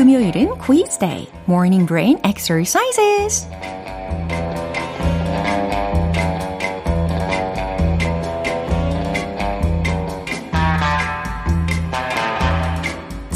금요일은 0.00 0.56
quiz 0.58 0.98
day, 0.98 1.28
morning 1.46 1.86
brain 1.86 2.18
exercises. 2.24 3.46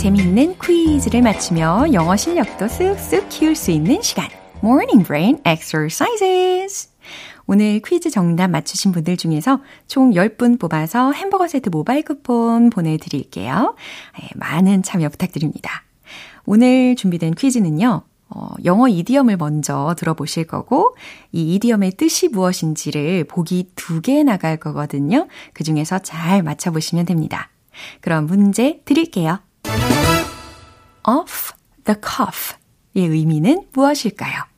재미있는 0.04 0.54
퀴즈를 0.58 1.22
맞추며 1.22 1.86
영어 1.92 2.16
실력도 2.16 2.66
쓱쓱 2.66 3.28
키울 3.28 3.54
수 3.54 3.70
있는 3.70 4.02
시간. 4.02 4.28
Morning 4.64 5.04
Brain 5.06 5.40
Exercises. 5.44 6.88
오늘 7.46 7.80
퀴즈 7.84 8.08
정답 8.08 8.48
맞추신 8.48 8.92
분들 8.92 9.18
중에서 9.18 9.60
총 9.86 10.12
10분 10.12 10.58
뽑아서 10.58 11.12
햄버거 11.12 11.46
세트 11.46 11.68
모바일 11.68 12.02
쿠폰 12.02 12.70
보내드릴게요. 12.70 13.76
네, 14.18 14.28
많은 14.36 14.82
참여 14.82 15.10
부탁드립니다. 15.10 15.82
오늘 16.46 16.96
준비된 16.96 17.34
퀴즈는요. 17.34 18.04
어, 18.30 18.48
영어 18.64 18.88
이디엄을 18.88 19.36
먼저 19.36 19.94
들어보실 19.98 20.46
거고, 20.46 20.96
이 21.30 21.54
이디엄의 21.54 21.92
뜻이 21.98 22.28
무엇인지를 22.28 23.24
보기 23.24 23.68
두 23.76 24.00
개 24.00 24.22
나갈 24.22 24.56
거거든요. 24.56 25.28
그 25.52 25.62
중에서 25.62 25.98
잘 25.98 26.42
맞춰보시면 26.42 27.04
됩니다. 27.04 27.50
그럼 28.00 28.24
문제 28.24 28.80
드릴게요. 28.86 29.40
off 31.06 31.52
the 31.84 32.00
cuff의 32.00 33.10
의미는 33.14 33.66
무엇일까요? 33.74 34.53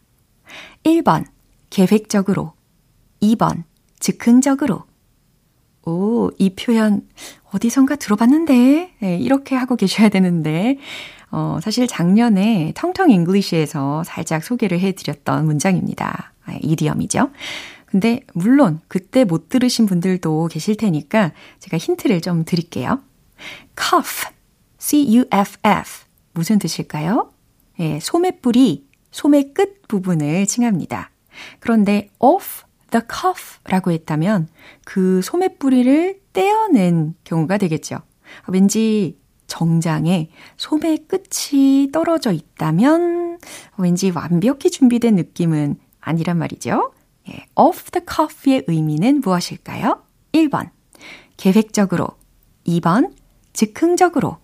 1번, 0.87 1.25
계획적으로. 1.69 2.53
2번, 3.21 3.65
즉흥적으로. 3.99 4.85
오, 5.85 6.31
이 6.39 6.51
표현 6.51 7.09
어디선가 7.53 7.97
들어봤는데? 7.97 8.95
네, 9.01 9.17
이렇게 9.19 9.57
하고 9.57 9.75
계셔야 9.75 10.09
되는데, 10.09 10.79
어, 11.33 11.59
사실 11.61 11.89
작년에 11.89 12.73
텅텅 12.77 13.11
잉글리시에서 13.11 14.05
살짝 14.05 14.45
소개를 14.45 14.79
해드렸던 14.79 15.45
문장입니다. 15.45 16.33
아, 16.45 16.59
이디엄이죠. 16.63 17.31
근데 17.87 18.21
물론 18.33 18.81
그때 18.87 19.25
못 19.25 19.49
들으신 19.49 19.87
분들도 19.87 20.49
계실 20.53 20.77
테니까 20.77 21.33
제가 21.59 21.79
힌트를 21.79 22.21
좀 22.21 22.45
드릴게요. 22.45 23.01
cough, 23.77 24.29
c-u-f-f 24.79 26.05
무슨 26.33 26.59
뜻일까요? 26.59 27.31
예, 27.81 27.99
소매뿌리, 28.01 28.87
소매 29.17 29.45
끝 29.55 29.89
부분을 29.89 30.45
칭합니다. 30.45 31.11
그런데 31.59 32.11
off 32.19 32.67
the 32.91 33.03
cuff라고 33.11 33.91
했다면 33.91 34.47
그 34.85 35.23
소매 35.23 35.57
뿌리를 35.57 36.21
떼어낸 36.35 37.15
경우가 37.25 37.57
되겠죠. 37.57 38.01
왠지 38.47 39.19
정장에 39.47 40.29
소매 40.59 40.99
끝이 40.99 41.91
떨어져 41.93 42.31
있다면 42.31 43.39
왠지 43.79 44.11
완벽히 44.11 44.71
준비된 44.71 45.17
느낌은 45.17 45.77
아니란 45.99 46.37
말이죠. 46.37 46.93
예, 47.31 47.47
off 47.55 47.91
the 47.93 48.05
cuff의 48.07 48.65
의미는 48.67 49.23
무엇일까요? 49.23 50.03
1번, 50.33 50.69
계획적으로. 51.39 52.19
2번, 52.67 53.15
즉흥적으로. 53.55 54.37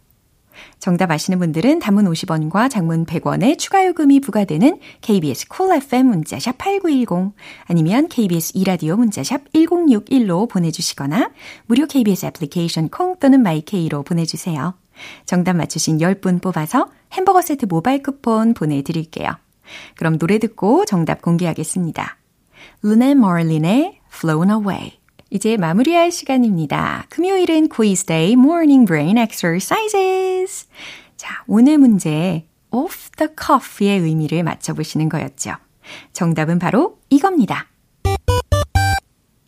정답 0.79 1.11
아시는 1.11 1.39
분들은 1.39 1.79
단문 1.79 2.05
50원과 2.07 2.71
장문 2.71 3.07
100원의 3.07 3.59
추가 3.59 3.87
요금이 3.87 4.21
부과되는 4.21 4.79
KBS 5.01 5.49
Cool 5.49 5.83
FM 5.83 6.07
문자샵 6.07 6.59
8910 6.59 7.35
아니면 7.67 8.09
KBS 8.09 8.53
이라디오 8.55 8.97
문자샵 8.97 9.53
1061로 9.53 10.49
보내주시거나 10.49 11.31
무료 11.67 11.87
KBS 11.87 12.27
애플리케이션 12.27 12.89
콩 12.89 13.17
또는 13.19 13.43
my 13.43 13.67
K로 13.67 14.03
보내주세요. 14.03 14.75
정답 15.25 15.57
맞추신 15.57 15.99
10분 15.99 16.43
뽑아서 16.43 16.89
햄버거 17.13 17.41
세트 17.41 17.67
모바일 17.67 18.03
쿠폰 18.03 18.55
보내드릴게요. 18.55 19.31
그럼 19.97 20.19
노래 20.19 20.39
듣고 20.39 20.85
정답 20.85 21.23
공개하겠습니다. 21.23 22.19
루네 22.83 23.15
머린의 23.15 24.01
Flown 24.13 24.51
Away 24.51 25.02
이제 25.35 25.57
마무리할 25.57 26.13
시간입니다. 26.13 27.07
금요일은 27.09 27.71
quiz 27.71 28.05
day 28.05 28.33
morning 28.33 28.85
brain 28.85 29.17
exercises. 29.17 30.69
자, 31.17 31.43
오늘 31.47 31.79
문제 31.79 32.47
off 32.71 33.09
the 33.17 33.31
cuff의 33.35 34.01
의미를 34.01 34.43
맞춰보시는 34.43 35.09
거였죠. 35.09 35.53
정답은 36.13 36.59
바로 36.59 36.99
이겁니다. 37.09 37.67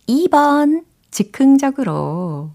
2번 0.09 0.85
즉흥적으로 1.11 2.53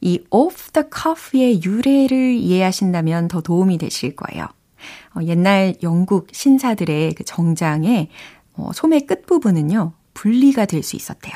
이 0.00 0.24
off 0.30 0.72
the 0.72 0.88
cuff의 0.90 1.62
유래를 1.62 2.36
이해하신다면 2.36 3.28
더 3.28 3.42
도움이 3.42 3.76
되실 3.76 4.16
거예요. 4.16 4.46
어, 5.14 5.22
옛날 5.24 5.74
영국 5.82 6.28
신사들의 6.32 7.16
그 7.16 7.24
정장의 7.24 8.08
어, 8.54 8.70
소매 8.72 9.00
끝부분은요, 9.00 9.92
분리가 10.14 10.64
될 10.64 10.82
수 10.82 10.96
있었대요. 10.96 11.34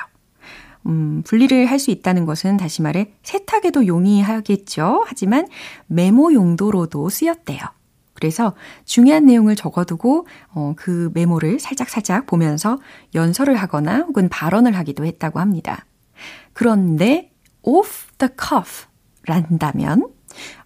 음, 0.87 1.23
분리를 1.25 1.67
할 1.67 1.79
수 1.79 1.91
있다는 1.91 2.25
것은 2.25 2.57
다시 2.57 2.81
말해 2.83 3.13
세탁에도 3.23 3.87
용이하겠죠. 3.87 5.05
하지만 5.07 5.47
메모 5.87 6.33
용도로도 6.33 7.09
쓰였대요. 7.11 7.61
그래서 8.15 8.55
중요한 8.87 9.27
내용을 9.27 9.57
적어두고 9.57 10.27
어, 10.55 10.73
그 10.77 11.11
메모를 11.13 11.61
살짝살짝 11.61 12.27
보면서 12.27 12.79
연설을 13.15 13.57
하거나 13.57 13.99
혹은 13.99 14.29
발언을 14.31 14.75
하기도 14.77 15.05
했다고 15.05 15.39
합니다. 15.39 15.85
그런데 16.55 17.31
off 17.63 18.07
the 18.17 18.31
cuff 18.41 18.87
란다면 19.27 20.09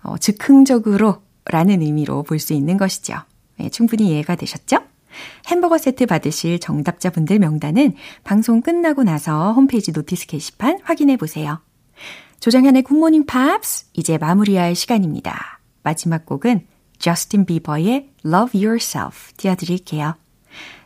어, 0.05 0.17
즉흥적으로 0.19 1.23
라는 1.47 1.83
의미로 1.83 2.23
볼 2.23 2.39
수 2.39 2.53
있는 2.53 2.77
것이죠. 2.77 3.17
네, 3.59 3.69
충분히 3.71 4.09
이해가 4.11 4.37
되셨죠? 4.37 4.79
햄버거 5.49 5.79
세트 5.79 6.07
받으실 6.07 6.59
정답자분들 6.59 7.39
명단은 7.39 7.95
방송 8.25 8.61
끝나고 8.61 9.03
나서 9.03 9.53
홈페이지 9.53 9.93
notice 9.93 10.27
게시판 10.27 10.79
확인해 10.83 11.17
보세요. 11.17 11.61
조정현의 12.41 12.83
굿모닝 12.83 13.27
팝스 13.27 13.87
이제 13.93 14.19
마무리할 14.19 14.75
시간입니다. 14.75 15.61
마지막 15.83 16.25
곡은 16.25 16.67
저스틴 16.99 17.47
비버의 17.47 18.11
Love 18.25 18.65
Yourself 18.65 19.33
띄워드릴게요. 19.37 20.17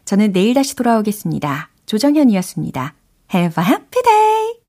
저는 0.04 0.32
내일 0.32 0.54
다시 0.54 0.76
돌아오겠습니다. 0.76 1.70
조정현이었습니다. 1.86 2.94
Have 3.34 3.62
a 3.62 3.68
happy 3.68 4.02
day! 4.02 4.33